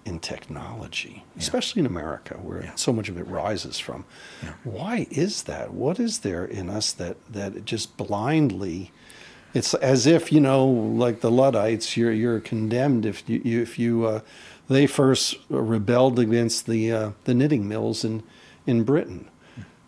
in 0.04 0.20
technology, 0.20 1.24
yeah. 1.36 1.40
especially 1.40 1.80
in 1.82 1.86
America, 1.86 2.36
where 2.36 2.64
yeah. 2.64 2.76
so 2.76 2.92
much 2.92 3.08
of 3.08 3.20
it 3.20 3.28
rises 3.28 3.78
from. 3.78 4.04
Yeah. 4.42 4.54
Why 4.64 5.08
is 5.12 5.44
that? 5.44 5.74
What 5.74 6.00
is 6.00 6.20
there 6.20 6.44
in 6.44 6.70
us 6.70 6.92
that 6.94 7.18
that 7.32 7.66
just 7.66 7.98
blindly? 7.98 8.92
It's 9.54 9.74
as 9.76 10.08
if 10.08 10.32
you 10.32 10.40
know, 10.40 10.66
like 10.66 11.22
the 11.22 11.30
Luddites, 11.30 11.96
you're 11.98 12.12
you're 12.12 12.40
condemned 12.40 13.06
if 13.06 13.30
you, 13.30 13.42
you 13.44 13.62
if 13.62 13.78
you 13.78 14.06
uh, 14.06 14.20
they 14.72 14.88
first 14.88 15.38
rebelled 15.50 16.18
against 16.20 16.66
the 16.66 16.92
uh, 16.92 17.12
the 17.26 17.34
knitting 17.34 17.68
mills 17.68 18.04
in 18.04 18.24
in 18.66 18.84
Britain, 18.84 19.30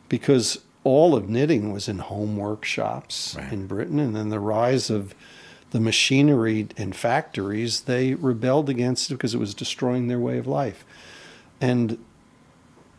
because 0.10 0.60
all 0.84 1.16
of 1.16 1.30
knitting 1.30 1.72
was 1.72 1.88
in 1.88 2.00
home 2.00 2.38
workshops 2.38 3.36
right. 3.38 3.54
in 3.54 3.68
Britain, 3.68 4.00
and 4.00 4.16
then 4.16 4.30
the 4.30 4.40
rise 4.40 4.90
of 4.90 5.16
the 5.72 5.80
machinery 5.80 6.68
in 6.78 6.94
factories, 6.94 7.82
they 7.82 8.14
rebelled 8.14 8.70
against 8.70 9.10
it 9.10 9.16
because 9.16 9.34
it 9.34 9.40
was 9.40 9.56
destroying 9.56 10.08
their 10.08 10.20
way 10.20 10.38
of 10.38 10.46
life. 10.46 10.86
And 11.60 11.98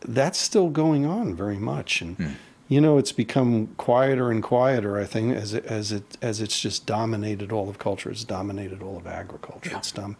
that's 0.01 0.37
still 0.37 0.69
going 0.69 1.05
on 1.05 1.35
very 1.35 1.57
much. 1.57 2.01
And, 2.01 2.17
hmm. 2.17 2.31
you 2.67 2.81
know, 2.81 2.97
it's 2.97 3.13
become 3.13 3.67
quieter 3.77 4.29
and 4.29 4.43
quieter, 4.43 4.99
I 4.99 5.05
think, 5.05 5.33
as 5.33 5.53
it, 5.53 5.65
as 5.65 5.93
it, 5.93 6.17
as 6.21 6.41
it's 6.41 6.59
just 6.59 6.85
dominated 6.85 7.53
all 7.53 7.69
of 7.69 7.77
culture. 7.79 8.11
It's 8.11 8.25
dominated 8.25 8.83
all 8.83 8.97
of 8.97 9.07
agriculture. 9.07 9.69
Yeah. 9.69 9.77
It's 9.77 9.93
dom- 9.93 10.17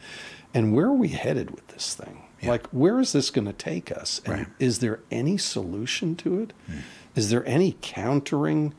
and 0.55 0.73
where 0.73 0.87
are 0.87 0.93
we 0.93 1.09
headed 1.09 1.51
with 1.51 1.67
this 1.67 1.93
thing? 1.93 2.23
Yeah. 2.41 2.49
Like, 2.49 2.67
where 2.67 2.99
is 2.99 3.11
this 3.11 3.29
going 3.29 3.45
to 3.45 3.53
take 3.53 3.91
us? 3.91 4.19
And 4.25 4.33
right. 4.33 4.47
is 4.57 4.79
there 4.79 5.01
any 5.11 5.37
solution 5.37 6.15
to 6.17 6.41
it? 6.41 6.53
Hmm. 6.65 6.79
Is 7.15 7.29
there 7.29 7.45
any 7.45 7.77
countering 7.81 8.73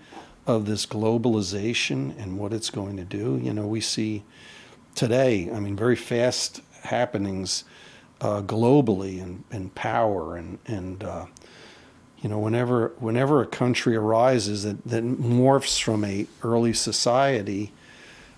of 0.46 0.66
this 0.66 0.86
globalization 0.86 2.16
and 2.18 2.38
what 2.38 2.52
it's 2.52 2.70
going 2.70 2.96
to 2.96 3.04
do. 3.04 3.38
You 3.42 3.52
know, 3.52 3.66
we 3.66 3.80
see 3.80 4.22
today, 4.94 5.50
I 5.52 5.58
mean, 5.58 5.76
very 5.76 5.96
fast 5.96 6.62
happenings 6.82 7.64
uh, 8.20 8.42
globally 8.42 9.20
and, 9.20 9.44
and 9.50 9.74
power 9.74 10.36
and 10.36 10.58
and 10.66 11.04
uh, 11.04 11.26
you 12.18 12.30
know 12.30 12.38
whenever 12.38 12.94
whenever 12.98 13.42
a 13.42 13.46
country 13.46 13.94
arises 13.94 14.62
that, 14.62 14.82
that 14.84 15.04
morphs 15.04 15.82
from 15.82 16.02
a 16.02 16.26
early 16.42 16.72
society 16.72 17.72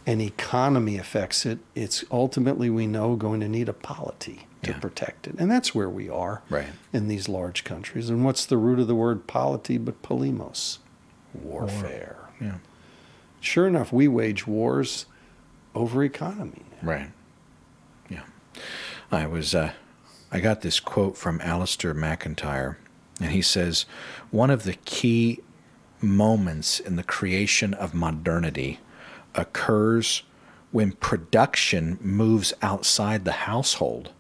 and 0.09 0.23
economy 0.23 0.97
affects 0.97 1.45
it, 1.45 1.59
it's 1.75 2.03
ultimately 2.11 2.71
we 2.71 2.87
know 2.87 3.15
going 3.15 3.41
to 3.41 3.49
need 3.49 3.69
a 3.69 3.75
polity 3.75 4.47
to 4.63 4.71
Yeah. 4.71 4.79
protect 4.79 5.27
it, 5.27 5.35
and 5.39 5.51
that's 5.51 5.75
where 5.75 5.89
we 5.91 6.09
are 6.09 6.41
Right. 6.49 6.69
in 6.95 7.09
these 7.09 7.29
large 7.29 7.63
countries. 7.63 8.09
And 8.09 8.25
what's 8.25 8.47
the 8.47 8.57
root 8.57 8.79
of 8.79 8.87
the 8.87 8.95
word 8.95 9.27
polity 9.27 9.77
but 9.77 10.01
polemos? 10.03 10.79
Warfare. 11.35 12.17
Yeah. 12.41 12.55
Sure 13.41 13.67
enough, 13.69 13.93
we 13.93 14.09
wage 14.09 14.47
wars 14.47 15.05
over 15.75 16.03
economy. 16.03 16.65
now. 16.83 16.89
Right. 16.89 17.11
Yeah. 18.09 18.23
I 19.13 19.27
was 19.27 19.55
uh, 19.55 19.73
I 20.33 20.41
got 20.41 20.63
this 20.63 20.81
quote 20.81 21.19
from 21.19 21.39
Alasdair 21.41 21.95
MacIntyre, 21.95 22.79
and 23.21 23.31
he 23.33 23.43
says 23.43 23.85
one 24.31 24.49
of 24.51 24.63
the 24.65 24.75
key 24.87 25.41
moments 26.01 26.81
in 26.81 26.97
the 26.97 27.03
creation 27.03 27.75
of 27.75 27.93
modernity 27.93 28.79
occurs 29.39 30.25
when 30.71 30.93
production 30.93 31.99
moves 32.03 32.53
outside 32.61 33.25
the 33.25 33.33
household. 33.33 34.11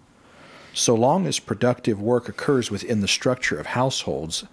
So 0.72 0.94
long 0.94 1.26
as 1.26 1.40
productive 1.40 2.00
work 2.00 2.28
occurs 2.28 2.70
within 2.70 3.00
the 3.00 3.08
structure 3.08 3.58
of 3.58 3.66
households, 3.66 4.44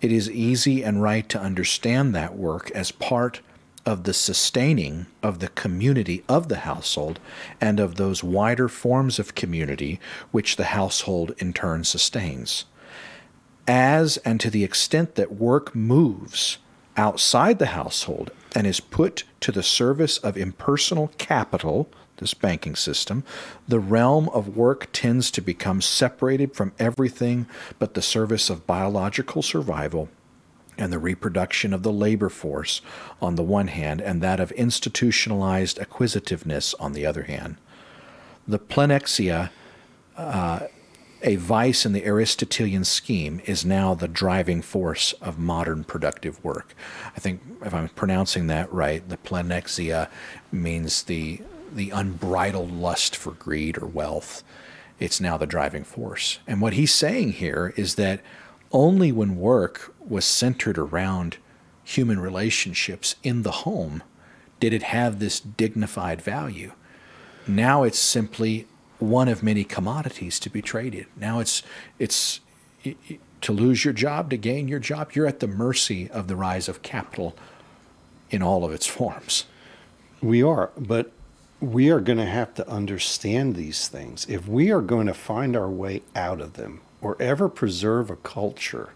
it 0.00 0.12
is 0.12 0.30
easy 0.30 0.84
and 0.84 1.02
right 1.02 1.28
to 1.30 1.40
understand 1.40 2.14
that 2.14 2.36
work 2.36 2.70
as 2.72 2.92
part 2.92 3.40
of 3.84 4.04
the 4.04 4.12
sustaining 4.12 5.06
of 5.22 5.40
the 5.40 5.48
community 5.48 6.22
of 6.28 6.48
the 6.48 6.58
household 6.58 7.18
and 7.60 7.80
of 7.80 7.96
those 7.96 8.22
wider 8.22 8.68
forms 8.68 9.18
of 9.18 9.34
community 9.34 9.98
which 10.30 10.56
the 10.56 10.66
household 10.66 11.34
in 11.38 11.52
turn 11.52 11.82
sustains. 11.82 12.64
As 13.66 14.18
and 14.18 14.38
to 14.40 14.50
the 14.50 14.62
extent 14.62 15.14
that 15.16 15.32
work 15.32 15.74
moves 15.74 16.58
outside 16.96 17.58
the 17.58 17.66
household 17.66 18.30
and 18.54 18.66
is 18.66 18.80
put 18.80 19.24
to 19.40 19.52
the 19.52 19.62
service 19.62 20.18
of 20.18 20.36
impersonal 20.36 21.10
capital, 21.18 21.88
this 22.18 22.34
banking 22.34 22.76
system, 22.76 23.24
the 23.66 23.80
realm 23.80 24.28
of 24.30 24.56
work 24.56 24.88
tends 24.92 25.30
to 25.30 25.40
become 25.40 25.80
separated 25.80 26.54
from 26.54 26.72
everything 26.78 27.46
but 27.78 27.94
the 27.94 28.02
service 28.02 28.48
of 28.50 28.66
biological 28.66 29.42
survival 29.42 30.08
and 30.78 30.92
the 30.92 30.98
reproduction 30.98 31.72
of 31.72 31.82
the 31.82 31.92
labor 31.92 32.28
force 32.28 32.80
on 33.20 33.34
the 33.36 33.42
one 33.42 33.68
hand, 33.68 34.00
and 34.00 34.22
that 34.22 34.40
of 34.40 34.50
institutionalized 34.52 35.78
acquisitiveness 35.78 36.74
on 36.74 36.92
the 36.92 37.04
other 37.04 37.24
hand. 37.24 37.56
The 38.48 38.58
pleonexia, 38.58 39.50
uh, 40.16 40.60
a 41.22 41.36
vice 41.36 41.86
in 41.86 41.92
the 41.92 42.04
Aristotelian 42.06 42.84
scheme, 42.84 43.40
is 43.44 43.64
now 43.64 43.94
the 43.94 44.08
driving 44.08 44.62
force 44.62 45.12
of 45.14 45.38
modern 45.38 45.84
productive 45.84 46.42
work. 46.44 46.74
I 47.16 47.20
think, 47.20 47.40
if 47.64 47.72
I'm 47.72 47.88
pronouncing 47.90 48.46
that 48.48 48.72
right, 48.72 49.06
the 49.08 49.16
pleonexia 49.16 50.08
means 50.50 51.04
the 51.04 51.40
the 51.74 51.90
unbridled 51.90 52.70
lust 52.70 53.16
for 53.16 53.32
greed 53.32 53.78
or 53.78 53.86
wealth. 53.86 54.44
It's 55.00 55.20
now 55.20 55.36
the 55.36 55.46
driving 55.46 55.84
force. 55.84 56.38
And 56.46 56.60
what 56.60 56.74
he's 56.74 56.92
saying 56.92 57.32
here 57.32 57.72
is 57.76 57.94
that 57.94 58.20
only 58.70 59.10
when 59.10 59.36
work 59.36 59.94
was 59.98 60.24
centered 60.24 60.78
around 60.78 61.38
human 61.84 62.20
relationships 62.20 63.16
in 63.22 63.42
the 63.42 63.50
home 63.50 64.02
did 64.60 64.72
it 64.72 64.84
have 64.84 65.18
this 65.18 65.40
dignified 65.40 66.22
value. 66.22 66.72
Now 67.46 67.82
it's 67.82 67.98
simply 67.98 68.68
one 69.02 69.28
of 69.28 69.42
many 69.42 69.64
commodities 69.64 70.38
to 70.40 70.50
be 70.50 70.62
traded. 70.62 71.06
Now 71.16 71.40
it's 71.40 71.62
it's 71.98 72.40
i- 72.86 72.96
i- 73.10 73.18
to 73.42 73.52
lose 73.52 73.84
your 73.84 73.92
job, 73.94 74.30
to 74.30 74.36
gain 74.36 74.68
your 74.68 74.78
job, 74.78 75.12
you're 75.14 75.26
at 75.26 75.40
the 75.40 75.48
mercy 75.48 76.08
of 76.10 76.28
the 76.28 76.36
rise 76.36 76.68
of 76.68 76.82
capital 76.82 77.34
in 78.30 78.40
all 78.42 78.64
of 78.64 78.72
its 78.72 78.86
forms. 78.86 79.46
We 80.22 80.42
are, 80.44 80.70
but 80.78 81.10
we 81.60 81.90
are 81.90 82.00
going 82.00 82.18
to 82.18 82.26
have 82.26 82.54
to 82.54 82.68
understand 82.68 83.56
these 83.56 83.88
things. 83.88 84.26
If 84.28 84.46
we 84.46 84.70
are 84.70 84.80
going 84.80 85.08
to 85.08 85.14
find 85.14 85.56
our 85.56 85.68
way 85.68 86.02
out 86.14 86.40
of 86.40 86.52
them 86.52 86.80
or 87.00 87.16
ever 87.20 87.48
preserve 87.48 88.10
a 88.10 88.16
culture 88.16 88.90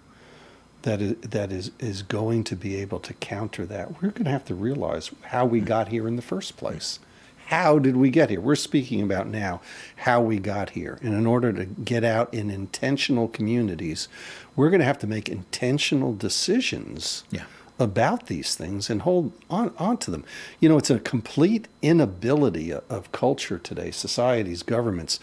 that 0.83 1.03
is, 1.03 1.17
that 1.23 1.51
is, 1.51 1.73
is 1.81 2.03
going 2.03 2.45
to 2.45 2.55
be 2.55 2.77
able 2.77 3.01
to 3.01 3.15
counter 3.15 3.67
that, 3.67 4.01
we're 4.01 4.11
going 4.11 4.25
to 4.27 4.31
have 4.31 4.45
to 4.45 4.55
realize 4.55 5.11
how 5.23 5.45
we 5.45 5.61
got 5.61 5.89
here 5.89 6.07
in 6.07 6.15
the 6.15 6.23
first 6.23 6.57
place. 6.57 7.01
How 7.47 7.79
did 7.79 7.97
we 7.97 8.11
get 8.11 8.31
here? 8.31 8.41
We're 8.41 8.57
speaking 8.57 9.03
about 9.03 9.29
now 9.29 9.61
how 9.97 10.21
we 10.21 10.39
got 10.39 10.71
here. 10.71 10.99
And 11.03 11.15
in 11.15 11.27
order 11.27 11.53
to 11.53 11.65
get 11.65 12.03
out 12.05 12.33
in 12.35 12.51
intentional 12.51 13.29
communities, 13.29 14.09
we're 14.57 14.71
going 14.71 14.81
to 14.81 14.87
have 14.87 14.99
to 15.01 15.07
make 15.07 15.29
intentional 15.29 16.13
decisions 16.15 17.23
Yeah. 17.31 17.45
about 17.79 18.27
these 18.27 18.55
things 18.57 18.91
and 18.91 19.03
hold 19.03 19.33
on, 19.49 19.73
on 19.79 19.97
to 19.99 20.11
them. 20.11 20.25
You 20.61 20.69
know, 20.69 20.77
it's 20.77 20.91
a 20.91 20.99
complete 20.99 21.69
inability 21.83 22.73
of, 22.73 22.83
of 22.91 23.13
culture 23.13 23.59
today, 23.59 23.91
societies, 23.93 24.63
governments, 24.65 25.21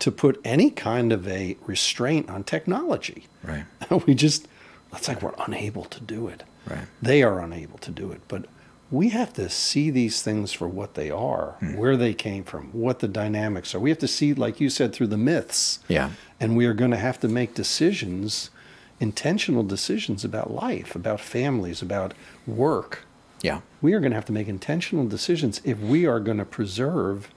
to 0.00 0.10
put 0.10 0.40
any 0.44 0.70
kind 0.70 1.12
of 1.12 1.28
a 1.28 1.56
restraint 1.66 2.28
on 2.30 2.42
technology. 2.42 3.26
Right. 3.44 3.64
we 4.06 4.14
just, 4.14 4.48
it's 4.92 5.06
like 5.06 5.22
we're 5.22 5.34
unable 5.46 5.84
to 5.84 6.00
do 6.00 6.26
it. 6.26 6.42
Right. 6.66 6.86
They 7.00 7.22
are 7.22 7.38
unable 7.40 7.78
to 7.78 7.90
do 7.92 8.10
it. 8.10 8.22
But 8.26 8.46
we 8.90 9.10
have 9.10 9.32
to 9.34 9.48
see 9.48 9.90
these 9.90 10.20
things 10.22 10.52
for 10.52 10.66
what 10.68 10.94
they 10.94 11.10
are, 11.10 11.56
where 11.76 11.96
they 11.96 12.12
came 12.12 12.42
from, 12.42 12.70
what 12.72 12.98
the 12.98 13.08
dynamics 13.08 13.74
are. 13.74 13.78
We 13.78 13.90
have 13.90 13.98
to 14.00 14.08
see, 14.08 14.34
like 14.34 14.60
you 14.60 14.68
said, 14.68 14.92
through 14.92 15.08
the 15.08 15.16
myths. 15.16 15.78
Yeah. 15.88 16.10
And 16.40 16.56
we 16.56 16.66
are 16.66 16.74
going 16.74 16.90
to 16.90 16.96
have 16.96 17.20
to 17.20 17.28
make 17.28 17.54
decisions, 17.54 18.50
intentional 18.98 19.62
decisions 19.62 20.24
about 20.24 20.50
life, 20.50 20.96
about 20.96 21.20
families, 21.20 21.82
about 21.82 22.14
work. 22.46 23.04
Yeah. 23.42 23.60
We 23.80 23.92
are 23.94 24.00
going 24.00 24.10
to 24.10 24.16
have 24.16 24.26
to 24.26 24.32
make 24.32 24.48
intentional 24.48 25.06
decisions 25.06 25.60
if 25.64 25.78
we 25.78 26.04
are 26.06 26.18
going 26.18 26.38
to 26.38 26.44
preserve 26.44 27.30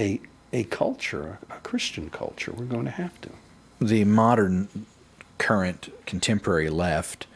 a, 0.00 0.20
a 0.52 0.64
culture, 0.64 1.38
a 1.50 1.58
Christian 1.58 2.08
culture. 2.08 2.52
We're 2.52 2.64
going 2.64 2.86
to 2.86 2.90
have 2.92 3.20
to. 3.20 3.30
the 3.80 4.04
modern, 4.04 4.68
current, 5.36 5.92
contemporary 6.06 6.70
left 6.70 7.26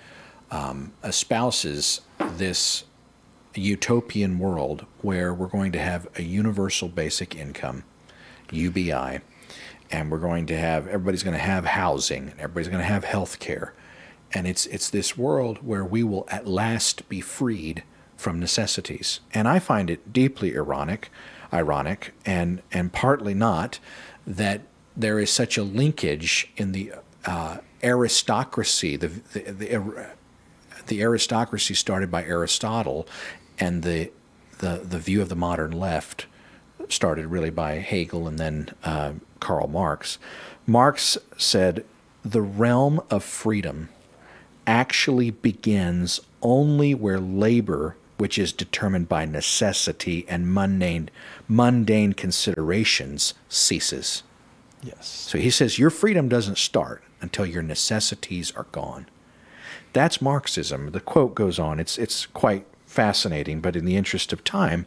um, 0.50 0.92
espouses 1.02 2.00
this 2.18 2.84
utopian 3.54 4.38
world 4.38 4.86
where 5.02 5.34
we're 5.34 5.48
going 5.48 5.72
to 5.72 5.78
have 5.78 6.06
a 6.16 6.22
universal 6.22 6.88
basic 6.88 7.34
income, 7.34 7.84
UBI, 8.50 9.20
and 9.90 10.10
we're 10.10 10.18
going 10.18 10.46
to 10.46 10.56
have 10.56 10.86
everybody's 10.86 11.22
going 11.22 11.36
to 11.36 11.42
have 11.42 11.64
housing 11.64 12.30
and 12.30 12.40
everybody's 12.40 12.68
going 12.68 12.80
to 12.80 12.84
have 12.84 13.04
health 13.04 13.38
care. 13.38 13.74
And 14.32 14.46
it's 14.46 14.66
it's 14.66 14.88
this 14.88 15.18
world 15.18 15.58
where 15.58 15.84
we 15.84 16.04
will 16.04 16.26
at 16.30 16.46
last 16.46 17.08
be 17.08 17.20
freed 17.20 17.82
from 18.16 18.38
necessities. 18.38 19.20
And 19.34 19.48
I 19.48 19.58
find 19.58 19.90
it 19.90 20.12
deeply 20.12 20.54
ironic, 20.54 21.10
ironic, 21.52 22.14
and 22.24 22.62
and 22.70 22.92
partly 22.92 23.34
not, 23.34 23.80
that 24.26 24.60
there 24.96 25.18
is 25.18 25.30
such 25.30 25.56
a 25.58 25.62
linkage 25.64 26.52
in 26.56 26.72
the 26.72 26.92
uh, 27.24 27.58
aristocracy, 27.82 28.96
the 28.96 29.08
the, 29.08 29.40
the 29.52 30.06
the 30.86 31.02
aristocracy 31.02 31.74
started 31.74 32.10
by 32.10 32.24
Aristotle, 32.24 33.06
and 33.60 33.82
the 33.82 34.10
the 34.58 34.80
the 34.82 34.98
view 34.98 35.22
of 35.22 35.28
the 35.28 35.36
modern 35.36 35.70
left 35.70 36.26
started 36.88 37.26
really 37.26 37.50
by 37.50 37.74
Hegel 37.74 38.26
and 38.26 38.38
then 38.38 38.70
uh, 38.82 39.12
Karl 39.38 39.68
Marx. 39.68 40.18
Marx 40.66 41.18
said 41.36 41.84
the 42.24 42.42
realm 42.42 43.00
of 43.10 43.22
freedom 43.22 43.88
actually 44.66 45.30
begins 45.30 46.20
only 46.42 46.94
where 46.94 47.20
labor, 47.20 47.96
which 48.18 48.38
is 48.38 48.52
determined 48.52 49.08
by 49.08 49.24
necessity 49.24 50.24
and 50.28 50.52
mundane 50.52 51.10
mundane 51.48 52.12
considerations, 52.12 53.34
ceases. 53.48 54.22
Yes. 54.82 55.06
So 55.08 55.38
he 55.38 55.50
says 55.50 55.78
your 55.78 55.90
freedom 55.90 56.28
doesn't 56.28 56.58
start 56.58 57.02
until 57.20 57.44
your 57.46 57.62
necessities 57.62 58.50
are 58.52 58.66
gone. 58.72 59.06
That's 59.92 60.22
Marxism. 60.22 60.92
The 60.92 61.00
quote 61.00 61.34
goes 61.34 61.58
on. 61.58 61.80
It's 61.80 61.98
it's 61.98 62.26
quite 62.26 62.66
fascinating, 62.90 63.60
but 63.60 63.76
in 63.76 63.84
the 63.84 63.96
interest 63.96 64.32
of 64.32 64.42
time, 64.42 64.84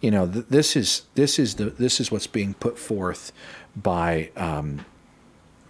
you 0.00 0.10
know, 0.10 0.26
th- 0.26 0.46
this 0.48 0.74
is 0.74 1.02
this 1.14 1.38
is 1.38 1.56
the 1.56 1.66
this 1.66 2.00
is 2.00 2.10
what's 2.10 2.26
being 2.26 2.54
put 2.54 2.78
forth 2.78 3.30
by 3.76 4.30
um, 4.36 4.84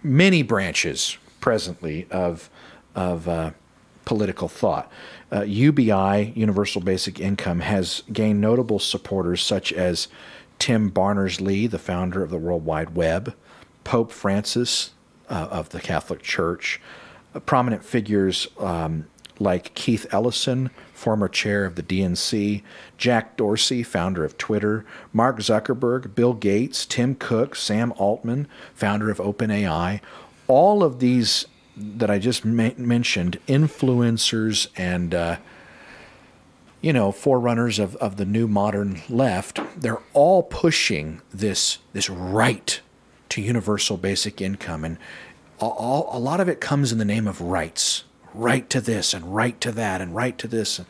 many 0.01 0.41
branches 0.43 1.17
presently 1.41 2.07
of 2.09 2.49
of 2.95 3.27
uh, 3.27 3.51
political 4.05 4.47
thought. 4.47 4.89
Uh, 5.31 5.41
UBI, 5.41 6.31
Universal 6.35 6.81
Basic 6.81 7.19
Income, 7.19 7.59
has 7.61 8.03
gained 8.13 8.39
notable 8.39 8.79
supporters 8.79 9.41
such 9.41 9.73
as 9.73 10.07
Tim 10.59 10.89
Berners 10.89 11.41
Lee, 11.41 11.67
the 11.67 11.79
founder 11.79 12.23
of 12.23 12.29
the 12.29 12.37
World 12.37 12.63
Wide 12.63 12.95
Web, 12.95 13.35
Pope 13.83 14.11
Francis 14.11 14.91
uh, 15.29 15.47
of 15.51 15.69
the 15.69 15.81
Catholic 15.81 16.21
Church, 16.21 16.79
uh, 17.35 17.39
prominent 17.39 17.83
figures 17.83 18.47
um, 18.57 19.07
like 19.39 19.73
Keith 19.73 20.05
Ellison, 20.11 20.69
former 20.93 21.27
chair 21.27 21.65
of 21.65 21.75
the 21.75 21.83
DNC, 21.83 22.63
Jack 22.97 23.35
Dorsey, 23.37 23.83
founder 23.83 24.23
of 24.23 24.37
Twitter, 24.37 24.85
Mark 25.11 25.37
Zuckerberg, 25.39 26.15
Bill 26.15 26.33
Gates, 26.33 26.85
Tim 26.85 27.15
Cook, 27.15 27.55
Sam 27.55 27.93
Altman, 27.97 28.47
founder 28.73 29.09
of 29.09 29.17
OpenAI, 29.17 30.01
all 30.47 30.83
of 30.83 30.99
these 30.99 31.45
that 31.75 32.09
I 32.09 32.19
just 32.19 32.45
mentioned, 32.45 33.39
influencers 33.47 34.67
and 34.77 35.15
uh, 35.15 35.37
you 36.81 36.93
know 36.93 37.11
forerunners 37.11 37.79
of, 37.79 37.95
of 37.97 38.17
the 38.17 38.25
new 38.25 38.47
modern 38.47 39.01
left, 39.09 39.59
they're 39.79 40.01
all 40.13 40.43
pushing 40.43 41.21
this 41.33 41.79
this 41.93 42.09
right 42.09 42.79
to 43.29 43.41
universal 43.41 43.97
basic 43.97 44.41
income, 44.41 44.85
and 44.85 44.97
all, 45.59 46.09
a 46.11 46.19
lot 46.19 46.39
of 46.39 46.47
it 46.47 46.61
comes 46.61 46.91
in 46.91 46.97
the 46.97 47.05
name 47.05 47.27
of 47.27 47.41
rights, 47.41 48.03
right 48.33 48.69
to 48.69 48.81
this 48.81 49.13
and 49.13 49.33
right 49.35 49.59
to 49.61 49.71
that 49.71 50.01
and 50.01 50.15
right 50.15 50.37
to 50.37 50.47
this, 50.47 50.81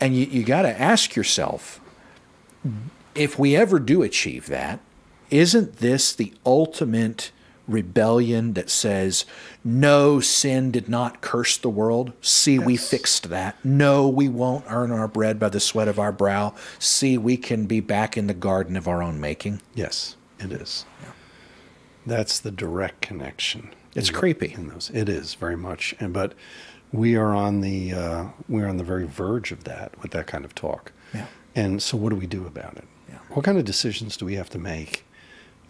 and 0.00 0.16
you, 0.16 0.26
you 0.26 0.44
got 0.44 0.62
to 0.62 0.80
ask 0.80 1.16
yourself, 1.16 1.80
if 3.14 3.38
we 3.38 3.56
ever 3.56 3.78
do 3.78 4.02
achieve 4.02 4.46
that, 4.46 4.80
isn't 5.30 5.76
this 5.78 6.12
the 6.12 6.32
ultimate 6.44 7.32
rebellion 7.66 8.52
that 8.54 8.70
says, 8.70 9.24
No, 9.62 10.20
sin 10.20 10.70
did 10.70 10.88
not 10.88 11.20
curse 11.20 11.56
the 11.56 11.70
world. 11.70 12.12
See, 12.20 12.54
yes. 12.54 12.64
we 12.64 12.76
fixed 12.76 13.30
that. 13.30 13.62
No, 13.64 14.08
we 14.08 14.28
won't 14.28 14.64
earn 14.68 14.90
our 14.90 15.08
bread 15.08 15.38
by 15.38 15.48
the 15.48 15.60
sweat 15.60 15.88
of 15.88 15.98
our 15.98 16.12
brow. 16.12 16.54
See, 16.78 17.18
we 17.18 17.36
can 17.36 17.66
be 17.66 17.80
back 17.80 18.16
in 18.16 18.26
the 18.26 18.34
garden 18.34 18.76
of 18.76 18.88
our 18.88 19.02
own 19.02 19.20
making. 19.20 19.62
Yes, 19.74 20.16
it 20.38 20.52
is. 20.52 20.84
Yeah. 21.02 21.10
That's 22.06 22.38
the 22.38 22.50
direct 22.50 23.00
connection. 23.00 23.70
It's 23.94 24.10
creepy. 24.10 24.52
In 24.52 24.68
those, 24.68 24.90
it 24.92 25.08
is 25.08 25.34
very 25.34 25.56
much. 25.56 25.94
And 26.00 26.12
but 26.12 26.34
we 26.92 27.16
are 27.16 27.34
on 27.34 27.60
the 27.60 27.92
uh, 27.92 28.24
we're 28.48 28.68
on 28.68 28.76
the 28.76 28.84
very 28.84 29.06
verge 29.06 29.52
of 29.52 29.64
that 29.64 30.00
with 30.02 30.10
that 30.12 30.26
kind 30.26 30.44
of 30.44 30.54
talk. 30.54 30.92
Yeah. 31.12 31.26
And 31.54 31.82
so, 31.82 31.96
what 31.96 32.10
do 32.10 32.16
we 32.16 32.26
do 32.26 32.46
about 32.46 32.76
it? 32.76 32.84
Yeah. 33.08 33.18
What 33.30 33.44
kind 33.44 33.58
of 33.58 33.64
decisions 33.64 34.16
do 34.16 34.24
we 34.24 34.34
have 34.34 34.50
to 34.50 34.58
make 34.58 35.04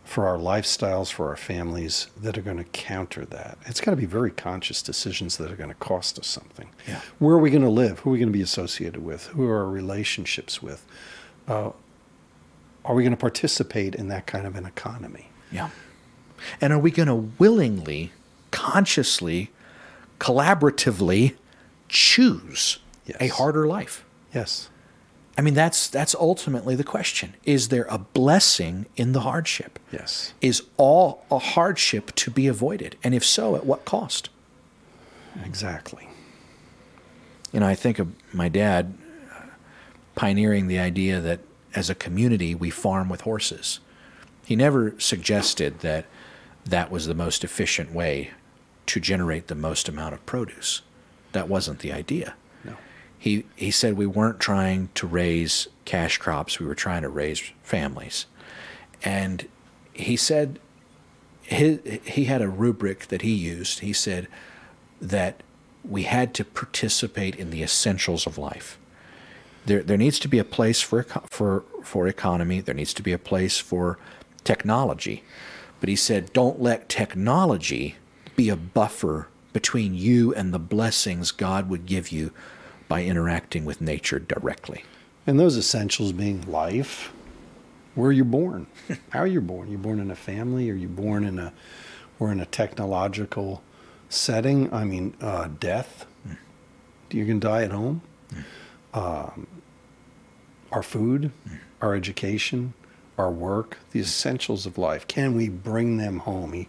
for 0.04 0.28
our 0.28 0.36
lifestyles, 0.36 1.10
for 1.10 1.30
our 1.30 1.36
families 1.36 2.08
that 2.20 2.36
are 2.36 2.42
going 2.42 2.58
to 2.58 2.64
counter 2.64 3.24
that. 3.24 3.56
It's 3.64 3.80
got 3.80 3.92
to 3.92 3.96
be 3.96 4.04
very 4.04 4.30
conscious 4.30 4.82
decisions 4.82 5.38
that 5.38 5.50
are 5.50 5.56
going 5.56 5.70
to 5.70 5.74
cost 5.76 6.18
us 6.18 6.26
something. 6.26 6.68
Yeah. 6.86 7.00
Where 7.18 7.34
are 7.34 7.38
we 7.38 7.50
going 7.50 7.62
to 7.62 7.70
live? 7.70 8.00
Who 8.00 8.10
are 8.10 8.12
we 8.12 8.18
going 8.18 8.28
to 8.28 8.36
be 8.36 8.42
associated 8.42 9.02
with? 9.02 9.28
Who 9.28 9.48
are 9.48 9.64
our 9.64 9.68
relationships 9.68 10.62
with? 10.62 10.84
Uh, 11.48 11.70
are 12.84 12.94
we 12.94 13.02
going 13.02 13.14
to 13.14 13.20
participate 13.20 13.94
in 13.94 14.08
that 14.08 14.26
kind 14.26 14.46
of 14.46 14.56
an 14.56 14.66
economy? 14.66 15.28
Yeah. 15.50 15.70
And 16.60 16.72
are 16.72 16.78
we 16.78 16.90
going 16.90 17.08
to 17.08 17.30
willingly, 17.38 18.12
consciously, 18.50 19.50
collaboratively 20.18 21.34
choose 21.88 22.78
yes. 23.06 23.16
a 23.20 23.28
harder 23.28 23.66
life? 23.66 24.04
Yes. 24.32 24.68
I 25.36 25.42
mean, 25.42 25.54
that's 25.54 25.88
that's 25.88 26.14
ultimately 26.14 26.76
the 26.76 26.84
question. 26.84 27.34
Is 27.44 27.68
there 27.68 27.86
a 27.90 27.98
blessing 27.98 28.86
in 28.96 29.12
the 29.12 29.20
hardship? 29.20 29.78
Yes. 29.90 30.32
Is 30.40 30.62
all 30.76 31.24
a 31.30 31.38
hardship 31.38 32.14
to 32.16 32.30
be 32.30 32.46
avoided? 32.46 32.96
And 33.02 33.14
if 33.14 33.24
so, 33.24 33.56
at 33.56 33.66
what 33.66 33.84
cost? 33.84 34.28
Exactly. 35.44 36.08
You 37.52 37.60
know, 37.60 37.66
I 37.66 37.74
think 37.74 37.98
of 37.98 38.12
my 38.32 38.48
dad 38.48 38.94
uh, 39.32 39.46
pioneering 40.14 40.68
the 40.68 40.78
idea 40.78 41.20
that 41.20 41.40
as 41.74 41.90
a 41.90 41.94
community 41.94 42.54
we 42.54 42.70
farm 42.70 43.08
with 43.08 43.22
horses. 43.22 43.80
He 44.44 44.56
never 44.56 44.94
suggested 44.98 45.80
that 45.80 46.06
that 46.64 46.90
was 46.90 47.06
the 47.06 47.14
most 47.14 47.44
efficient 47.44 47.92
way 47.92 48.30
to 48.86 49.00
generate 49.00 49.48
the 49.48 49.54
most 49.54 49.88
amount 49.88 50.14
of 50.14 50.24
produce. 50.26 50.82
That 51.32 51.48
wasn't 51.48 51.80
the 51.80 51.92
idea 51.92 52.34
No. 52.64 52.76
he 53.18 53.44
he 53.56 53.70
said 53.70 53.96
we 53.96 54.06
weren't 54.06 54.40
trying 54.40 54.88
to 54.94 55.06
raise 55.06 55.68
cash 55.84 56.18
crops, 56.18 56.58
we 56.58 56.66
were 56.66 56.74
trying 56.74 57.02
to 57.02 57.08
raise 57.08 57.42
families. 57.62 58.26
And 59.02 59.48
he 59.92 60.16
said 60.16 60.58
his, 61.42 61.78
he 62.04 62.24
had 62.24 62.40
a 62.40 62.48
rubric 62.48 63.08
that 63.08 63.22
he 63.22 63.32
used. 63.34 63.80
He 63.80 63.92
said 63.92 64.28
that 65.00 65.42
we 65.84 66.04
had 66.04 66.32
to 66.34 66.44
participate 66.44 67.36
in 67.36 67.50
the 67.50 67.62
essentials 67.62 68.26
of 68.26 68.38
life. 68.38 68.78
There, 69.66 69.82
there 69.82 69.98
needs 69.98 70.18
to 70.20 70.28
be 70.28 70.38
a 70.38 70.44
place 70.44 70.80
for, 70.80 71.02
for, 71.28 71.64
for 71.82 72.06
economy. 72.06 72.60
There 72.60 72.74
needs 72.74 72.94
to 72.94 73.02
be 73.02 73.12
a 73.12 73.18
place 73.18 73.58
for 73.58 73.98
technology. 74.44 75.22
But 75.84 75.90
he 75.90 75.96
said, 75.96 76.32
don't 76.32 76.62
let 76.62 76.88
technology 76.88 77.96
be 78.36 78.48
a 78.48 78.56
buffer 78.56 79.28
between 79.52 79.94
you 79.94 80.32
and 80.32 80.50
the 80.50 80.58
blessings 80.58 81.30
God 81.30 81.68
would 81.68 81.84
give 81.84 82.10
you 82.10 82.32
by 82.88 83.04
interacting 83.04 83.66
with 83.66 83.82
nature 83.82 84.18
directly. 84.18 84.84
And 85.26 85.38
those 85.38 85.58
essentials 85.58 86.12
being 86.12 86.50
life, 86.50 87.12
where 87.94 88.12
you're 88.12 88.24
born, 88.24 88.66
how 89.10 89.24
you're 89.24 89.42
born. 89.42 89.68
You're 89.68 89.78
born 89.78 90.00
in 90.00 90.10
a 90.10 90.16
family, 90.16 90.70
or 90.70 90.74
you're 90.74 90.88
born 90.88 91.22
in 91.22 91.38
a, 91.38 91.52
or 92.18 92.32
in 92.32 92.40
a 92.40 92.46
technological 92.46 93.62
setting. 94.08 94.72
I 94.72 94.84
mean, 94.84 95.14
uh, 95.20 95.48
death. 95.60 96.06
Mm. 96.26 96.38
You 97.10 97.26
can 97.26 97.40
die 97.40 97.62
at 97.62 97.72
home. 97.72 98.00
Mm. 98.32 98.44
Um, 98.94 99.46
our 100.72 100.82
food, 100.82 101.30
mm. 101.46 101.58
our 101.82 101.94
education, 101.94 102.72
our 103.16 103.30
work, 103.30 103.78
the 103.92 104.00
essentials 104.00 104.66
of 104.66 104.78
life. 104.78 105.06
Can 105.06 105.34
we 105.34 105.48
bring 105.48 105.96
them 105.98 106.18
home? 106.18 106.52
He 106.52 106.68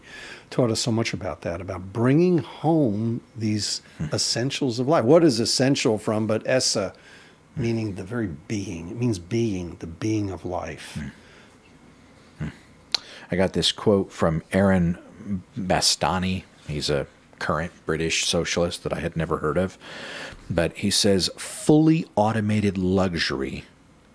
taught 0.50 0.70
us 0.70 0.80
so 0.80 0.92
much 0.92 1.14
about 1.14 1.42
that, 1.42 1.62
about 1.62 1.92
bringing 1.92 2.40
home 2.40 3.22
these 3.36 3.82
hmm. 3.98 4.06
essentials 4.14 4.80
of 4.80 4.88
life. 4.88 5.06
What 5.06 5.24
is 5.24 5.40
essential 5.40 5.98
from 5.98 6.28
but 6.28 6.46
essa, 6.46 6.94
meaning 7.56 7.96
the 7.96 8.04
very 8.04 8.28
being? 8.48 8.90
It 8.90 8.98
means 8.98 9.18
being, 9.20 9.78
the 9.80 9.88
being 9.88 10.30
of 10.30 10.46
life. 10.46 10.98
Hmm. 12.40 12.46
Hmm. 12.46 12.50
I 13.32 13.36
got 13.36 13.54
this 13.54 13.72
quote 13.72 14.12
from 14.12 14.44
Aaron 14.52 14.98
Bastani. 15.58 16.44
He's 16.68 16.90
a 16.90 17.08
current 17.40 17.72
British 17.86 18.26
socialist 18.26 18.84
that 18.84 18.94
I 18.94 19.00
had 19.00 19.16
never 19.16 19.38
heard 19.38 19.58
of. 19.58 19.78
But 20.50 20.78
he 20.78 20.92
says, 20.92 21.30
fully 21.38 22.06
automated 22.16 22.78
luxury, 22.78 23.66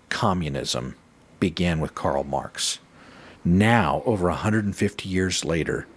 communism, 0.09 0.95
began 1.41 1.81
with 1.81 1.93
Karl 1.93 2.23
Marx. 2.23 2.79
Now, 3.43 4.01
over 4.05 4.29
150 4.29 5.09
years 5.09 5.43
later, 5.43 5.87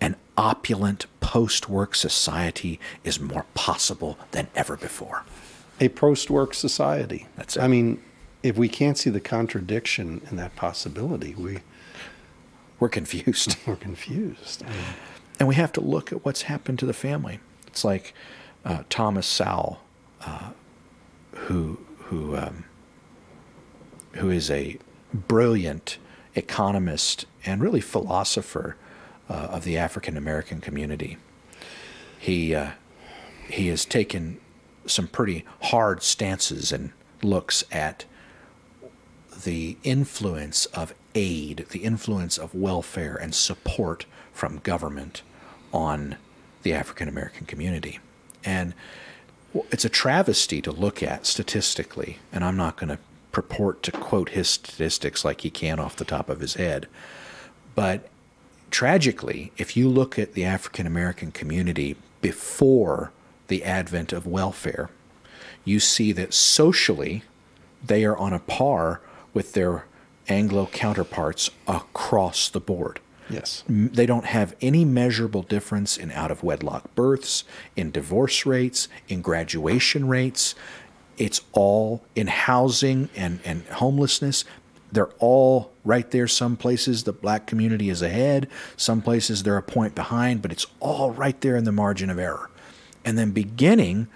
an 0.00 0.16
opulent 0.36 1.06
post 1.20 1.68
work 1.68 1.94
society 1.94 2.80
is 3.04 3.20
more 3.20 3.44
possible 3.54 4.18
than 4.32 4.48
ever 4.56 4.76
before. 4.76 5.24
A 5.78 5.90
post 5.90 6.30
work 6.30 6.54
society. 6.54 7.28
That's 7.36 7.56
it. 7.56 7.62
I 7.62 7.68
mean, 7.68 8.02
if 8.42 8.56
we 8.56 8.68
can't 8.68 8.98
see 8.98 9.10
the 9.10 9.20
contradiction 9.20 10.22
in 10.30 10.36
that 10.38 10.56
possibility, 10.56 11.34
we 11.36 11.58
we're 12.80 12.88
confused. 12.88 13.56
We're 13.66 13.74
confused. 13.74 14.62
I 14.64 14.70
mean, 14.70 14.84
and 15.40 15.48
we 15.48 15.56
have 15.56 15.72
to 15.72 15.80
look 15.80 16.12
at 16.12 16.24
what's 16.24 16.42
happened 16.42 16.78
to 16.78 16.86
the 16.86 16.92
family. 16.92 17.40
It's 17.66 17.84
like 17.84 18.14
uh, 18.64 18.84
Thomas 18.88 19.26
Sowell, 19.26 19.80
uh, 20.24 20.50
who 21.34 21.80
who 21.98 22.36
um, 22.36 22.64
who 24.18 24.30
is 24.30 24.50
a 24.50 24.78
brilliant 25.12 25.98
economist 26.34 27.26
and 27.44 27.60
really 27.60 27.80
philosopher 27.80 28.76
uh, 29.28 29.32
of 29.32 29.64
the 29.64 29.76
African 29.76 30.16
American 30.16 30.60
community. 30.60 31.16
He 32.18 32.54
uh, 32.54 32.70
he 33.48 33.68
has 33.68 33.84
taken 33.84 34.40
some 34.86 35.06
pretty 35.06 35.44
hard 35.62 36.02
stances 36.02 36.72
and 36.72 36.92
looks 37.22 37.64
at 37.70 38.04
the 39.44 39.76
influence 39.82 40.66
of 40.66 40.94
aid, 41.14 41.66
the 41.70 41.80
influence 41.80 42.38
of 42.38 42.54
welfare 42.54 43.16
and 43.16 43.34
support 43.34 44.06
from 44.32 44.58
government 44.58 45.22
on 45.72 46.16
the 46.62 46.72
African 46.72 47.08
American 47.08 47.46
community. 47.46 47.98
And 48.44 48.74
it's 49.70 49.84
a 49.84 49.88
travesty 49.88 50.60
to 50.62 50.72
look 50.72 51.02
at 51.02 51.26
statistically, 51.26 52.18
and 52.32 52.44
I'm 52.44 52.56
not 52.56 52.76
going 52.76 52.88
to 52.88 52.98
purport 53.38 53.84
to 53.84 53.92
quote 53.92 54.30
his 54.30 54.48
statistics 54.48 55.24
like 55.24 55.42
he 55.42 55.50
can 55.50 55.78
off 55.78 55.94
the 55.94 56.04
top 56.04 56.28
of 56.28 56.40
his 56.40 56.54
head. 56.54 56.88
But 57.76 58.08
tragically, 58.72 59.52
if 59.56 59.76
you 59.76 59.88
look 59.88 60.18
at 60.18 60.32
the 60.32 60.44
African 60.44 60.88
American 60.88 61.30
community 61.30 61.94
before 62.20 63.12
the 63.46 63.62
advent 63.62 64.12
of 64.12 64.26
welfare, 64.26 64.90
you 65.64 65.78
see 65.78 66.10
that 66.10 66.34
socially 66.34 67.22
they 67.84 68.04
are 68.04 68.16
on 68.16 68.32
a 68.32 68.40
par 68.40 69.00
with 69.32 69.52
their 69.52 69.84
Anglo 70.28 70.66
counterparts 70.66 71.48
across 71.68 72.48
the 72.48 72.60
board. 72.60 72.98
Yes. 73.30 73.62
They 73.68 74.06
don't 74.06 74.24
have 74.24 74.56
any 74.60 74.84
measurable 74.84 75.42
difference 75.42 75.96
in 75.96 76.10
out 76.10 76.32
of 76.32 76.42
wedlock 76.42 76.92
births, 76.96 77.44
in 77.76 77.92
divorce 77.92 78.44
rates, 78.44 78.88
in 79.06 79.22
graduation 79.22 80.08
rates, 80.08 80.56
it's 81.18 81.40
all 81.52 82.02
in 82.14 82.28
housing 82.28 83.08
and, 83.14 83.40
and 83.44 83.64
homelessness. 83.66 84.44
They're 84.90 85.10
all 85.18 85.72
right 85.84 86.10
there. 86.10 86.28
Some 86.28 86.56
places 86.56 87.04
the 87.04 87.12
black 87.12 87.46
community 87.46 87.90
is 87.90 88.00
ahead, 88.00 88.48
some 88.76 89.02
places 89.02 89.42
they're 89.42 89.56
a 89.56 89.62
point 89.62 89.94
behind, 89.94 90.40
but 90.40 90.52
it's 90.52 90.66
all 90.80 91.10
right 91.10 91.38
there 91.40 91.56
in 91.56 91.64
the 91.64 91.72
margin 91.72 92.08
of 92.08 92.18
error. 92.18 92.48
And 93.04 93.18
then 93.18 93.32
beginning 93.32 94.08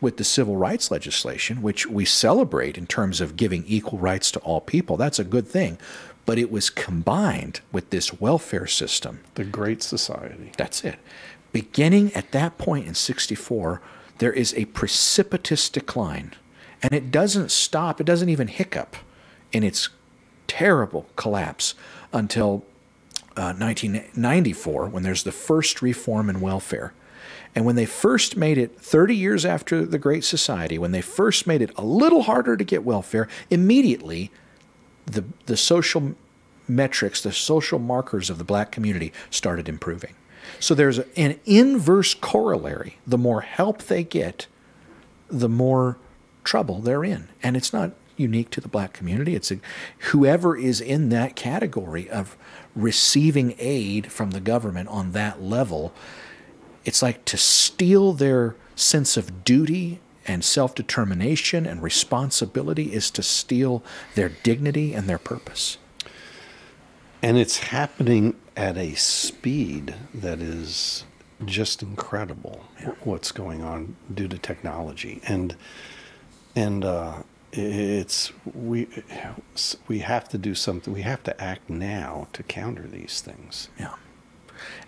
with 0.00 0.16
the 0.16 0.24
civil 0.24 0.56
rights 0.56 0.90
legislation, 0.90 1.62
which 1.62 1.86
we 1.86 2.04
celebrate 2.04 2.76
in 2.76 2.86
terms 2.86 3.20
of 3.20 3.36
giving 3.36 3.64
equal 3.66 3.98
rights 3.98 4.30
to 4.32 4.40
all 4.40 4.60
people. 4.60 4.96
That's 4.96 5.20
a 5.20 5.24
good 5.24 5.46
thing. 5.46 5.78
But 6.26 6.38
it 6.38 6.50
was 6.50 6.70
combined 6.70 7.60
with 7.70 7.90
this 7.90 8.20
welfare 8.20 8.66
system. 8.66 9.20
The 9.34 9.44
Great 9.44 9.82
Society. 9.82 10.52
That's 10.56 10.84
it. 10.84 10.96
Beginning 11.52 12.12
at 12.14 12.32
that 12.32 12.58
point 12.58 12.86
in 12.86 12.94
64, 12.94 13.80
there 14.18 14.32
is 14.32 14.54
a 14.54 14.66
precipitous 14.66 15.68
decline. 15.68 16.34
And 16.82 16.92
it 16.92 17.10
doesn't 17.10 17.50
stop, 17.50 18.00
it 18.00 18.04
doesn't 18.04 18.28
even 18.28 18.48
hiccup 18.48 18.96
in 19.52 19.62
its 19.62 19.88
terrible 20.46 21.06
collapse 21.16 21.74
until 22.12 22.64
uh, 23.36 23.54
1994 23.54 24.88
when 24.88 25.02
there's 25.02 25.22
the 25.22 25.32
first 25.32 25.80
reform 25.80 26.28
in 26.28 26.40
welfare. 26.40 26.92
And 27.54 27.64
when 27.64 27.76
they 27.76 27.86
first 27.86 28.36
made 28.36 28.58
it 28.58 28.80
30 28.80 29.14
years 29.14 29.44
after 29.44 29.84
the 29.84 29.98
Great 29.98 30.24
Society, 30.24 30.78
when 30.78 30.92
they 30.92 31.02
first 31.02 31.46
made 31.46 31.62
it 31.62 31.70
a 31.76 31.84
little 31.84 32.22
harder 32.22 32.56
to 32.56 32.64
get 32.64 32.84
welfare, 32.84 33.28
immediately 33.50 34.30
the, 35.06 35.24
the 35.46 35.56
social 35.56 36.14
metrics, 36.66 37.22
the 37.22 37.32
social 37.32 37.78
markers 37.78 38.30
of 38.30 38.38
the 38.38 38.44
black 38.44 38.72
community 38.72 39.12
started 39.30 39.68
improving. 39.68 40.14
So 40.58 40.74
there's 40.74 40.98
an 40.98 41.38
inverse 41.44 42.14
corollary. 42.14 42.98
The 43.06 43.18
more 43.18 43.42
help 43.42 43.82
they 43.82 44.02
get, 44.02 44.46
the 45.28 45.48
more 45.48 45.98
trouble 46.44 46.80
they're 46.80 47.04
in. 47.04 47.28
And 47.42 47.56
it's 47.56 47.72
not 47.72 47.92
unique 48.16 48.50
to 48.50 48.60
the 48.60 48.68
black 48.68 48.92
community. 48.92 49.34
It's 49.34 49.50
a, 49.50 49.58
whoever 50.10 50.56
is 50.56 50.80
in 50.80 51.08
that 51.10 51.36
category 51.36 52.08
of 52.10 52.36
receiving 52.74 53.54
aid 53.58 54.12
from 54.12 54.30
the 54.30 54.40
government 54.40 54.88
on 54.88 55.12
that 55.12 55.42
level 55.42 55.92
it's 56.84 57.02
like 57.02 57.24
to 57.26 57.36
steal 57.36 58.12
their 58.12 58.56
sense 58.74 59.16
of 59.16 59.44
duty 59.44 60.00
and 60.26 60.44
self 60.44 60.74
determination 60.74 61.66
and 61.66 61.82
responsibility 61.82 62.92
is 62.92 63.10
to 63.10 63.22
steal 63.22 63.82
their 64.14 64.28
dignity 64.28 64.94
and 64.94 65.08
their 65.08 65.18
purpose. 65.18 65.78
And 67.22 67.38
it's 67.38 67.58
happening 67.58 68.36
at 68.56 68.76
a 68.76 68.94
speed 68.94 69.94
that 70.14 70.40
is 70.40 71.04
just 71.44 71.82
incredible 71.82 72.64
yeah. 72.80 72.92
what's 73.02 73.32
going 73.32 73.62
on 73.62 73.96
due 74.12 74.28
to 74.28 74.38
technology 74.38 75.20
and 75.26 75.56
and 76.54 76.84
uh, 76.84 77.22
it's 77.52 78.32
we 78.54 78.88
we 79.88 80.00
have 80.00 80.28
to 80.28 80.38
do 80.38 80.54
something 80.54 80.92
we 80.92 81.02
have 81.02 81.22
to 81.22 81.40
act 81.42 81.68
now 81.68 82.28
to 82.32 82.42
counter 82.42 82.86
these 82.86 83.20
things 83.20 83.68
yeah 83.78 83.94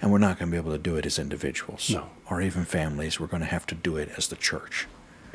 and 0.01 0.11
we're 0.11 0.19
not 0.19 0.39
going 0.39 0.51
to 0.51 0.53
be 0.53 0.59
able 0.59 0.73
to 0.73 0.79
do 0.79 0.97
it 0.97 1.07
as 1.07 1.19
individuals 1.19 1.91
no. 1.91 2.09
or 2.29 2.41
even 2.41 2.65
families. 2.65 3.19
We're 3.19 3.27
going 3.27 3.43
to 3.43 3.49
have 3.49 3.67
to 3.67 3.75
do 3.75 3.97
it 3.97 4.11
as 4.17 4.29
the 4.29 4.37
church. 4.37 4.87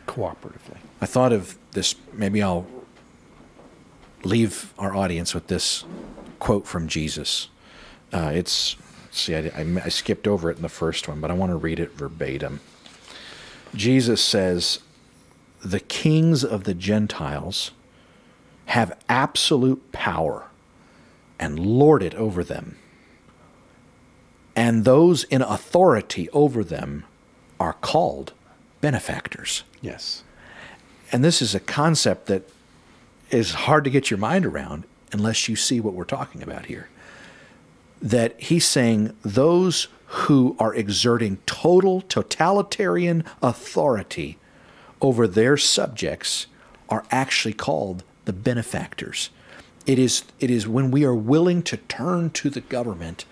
Cooperatively. 0.07 0.77
I 1.01 1.05
thought 1.05 1.34
of 1.34 1.57
this, 1.71 1.95
maybe 2.13 2.41
I'll 2.41 2.67
leave 4.23 4.73
our 4.77 4.95
audience 4.95 5.34
with 5.34 5.47
this 5.47 5.86
quote 6.39 6.67
from 6.67 6.88
Jesus. 6.88 7.49
Uh, 8.11 8.32
it's, 8.34 8.75
see, 9.11 9.36
I, 9.36 9.39
I, 9.55 9.82
I 9.86 9.89
skipped 9.89 10.27
over 10.27 10.49
it 10.49 10.57
in 10.57 10.61
the 10.61 10.69
first 10.69 11.07
one, 11.07 11.19
but 11.19 11.32
I 11.32 11.34
want 11.34 11.51
to 11.51 11.57
read 11.57 11.80
it 11.80 11.93
verbatim. 11.93 12.59
Jesus 13.75 14.23
says, 14.23 14.80
The 15.62 15.80
kings 15.80 16.43
of 16.43 16.64
the 16.64 16.74
Gentiles 16.74 17.72
have 18.66 18.97
absolute 19.10 19.91
power 19.91 20.45
and 21.39 21.60
lord 21.60 22.03
it 22.03 22.14
over 22.16 22.43
them 22.43 22.78
and 24.60 24.84
those 24.84 25.24
in 25.24 25.41
authority 25.41 26.30
over 26.32 26.66
them 26.66 27.05
are 27.62 27.72
called 27.72 28.34
benefactors. 28.82 29.64
Yes. 29.80 30.24
And 31.14 31.24
this 31.24 31.41
is 31.41 31.55
a 31.55 31.62
concept 31.62 32.26
that 32.26 32.43
is 33.32 33.51
hard 33.53 33.86
to 33.86 33.89
get 33.89 34.12
your 34.12 34.18
mind 34.18 34.45
around 34.45 34.84
unless 35.14 35.47
you 35.47 35.55
see 35.55 35.80
what 35.80 35.93
we're 35.93 36.03
talking 36.03 36.43
about 36.43 36.66
here. 36.66 36.89
That 38.01 38.38
he's 38.38 38.68
saying 38.68 39.16
those 39.22 39.88
who 40.07 40.57
are 40.60 40.76
exerting 40.76 41.38
total 41.45 42.01
totalitarian 42.01 43.24
authority 43.41 44.39
over 45.01 45.27
their 45.27 45.57
subjects 45.57 46.47
are 46.89 47.05
actually 47.11 47.53
called 47.53 48.03
the 48.25 48.33
benefactors. 48.33 49.29
It 49.85 49.97
is, 49.97 50.23
it 50.39 50.51
is 50.51 50.67
when 50.67 50.91
we 50.91 51.03
are 51.03 51.15
willing 51.15 51.63
to 51.63 51.77
turn 51.77 52.29
to 52.31 52.49
the 52.49 52.61
government 52.61 53.25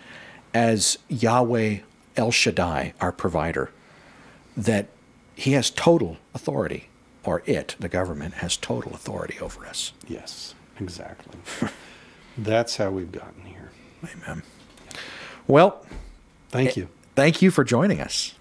as 0.53 0.97
Yahweh 1.07 1.79
El 2.15 2.31
Shaddai, 2.31 2.93
our 2.99 3.11
provider, 3.11 3.71
that 4.55 4.87
he 5.35 5.51
has 5.51 5.69
total 5.69 6.17
authority, 6.33 6.89
or 7.23 7.43
it, 7.45 7.75
the 7.79 7.89
government, 7.89 8.35
has 8.35 8.57
total 8.57 8.93
authority 8.93 9.37
over 9.39 9.65
us. 9.65 9.93
Yes, 10.07 10.55
exactly. 10.79 11.37
That's 12.37 12.77
how 12.77 12.89
we've 12.89 13.11
gotten 13.11 13.43
here. 13.43 13.71
Amen. 14.03 14.41
Well, 15.47 15.85
thank 16.49 16.69
eh, 16.69 16.81
you. 16.81 16.89
Thank 17.15 17.41
you 17.41 17.51
for 17.51 17.63
joining 17.63 18.01
us. 18.01 18.33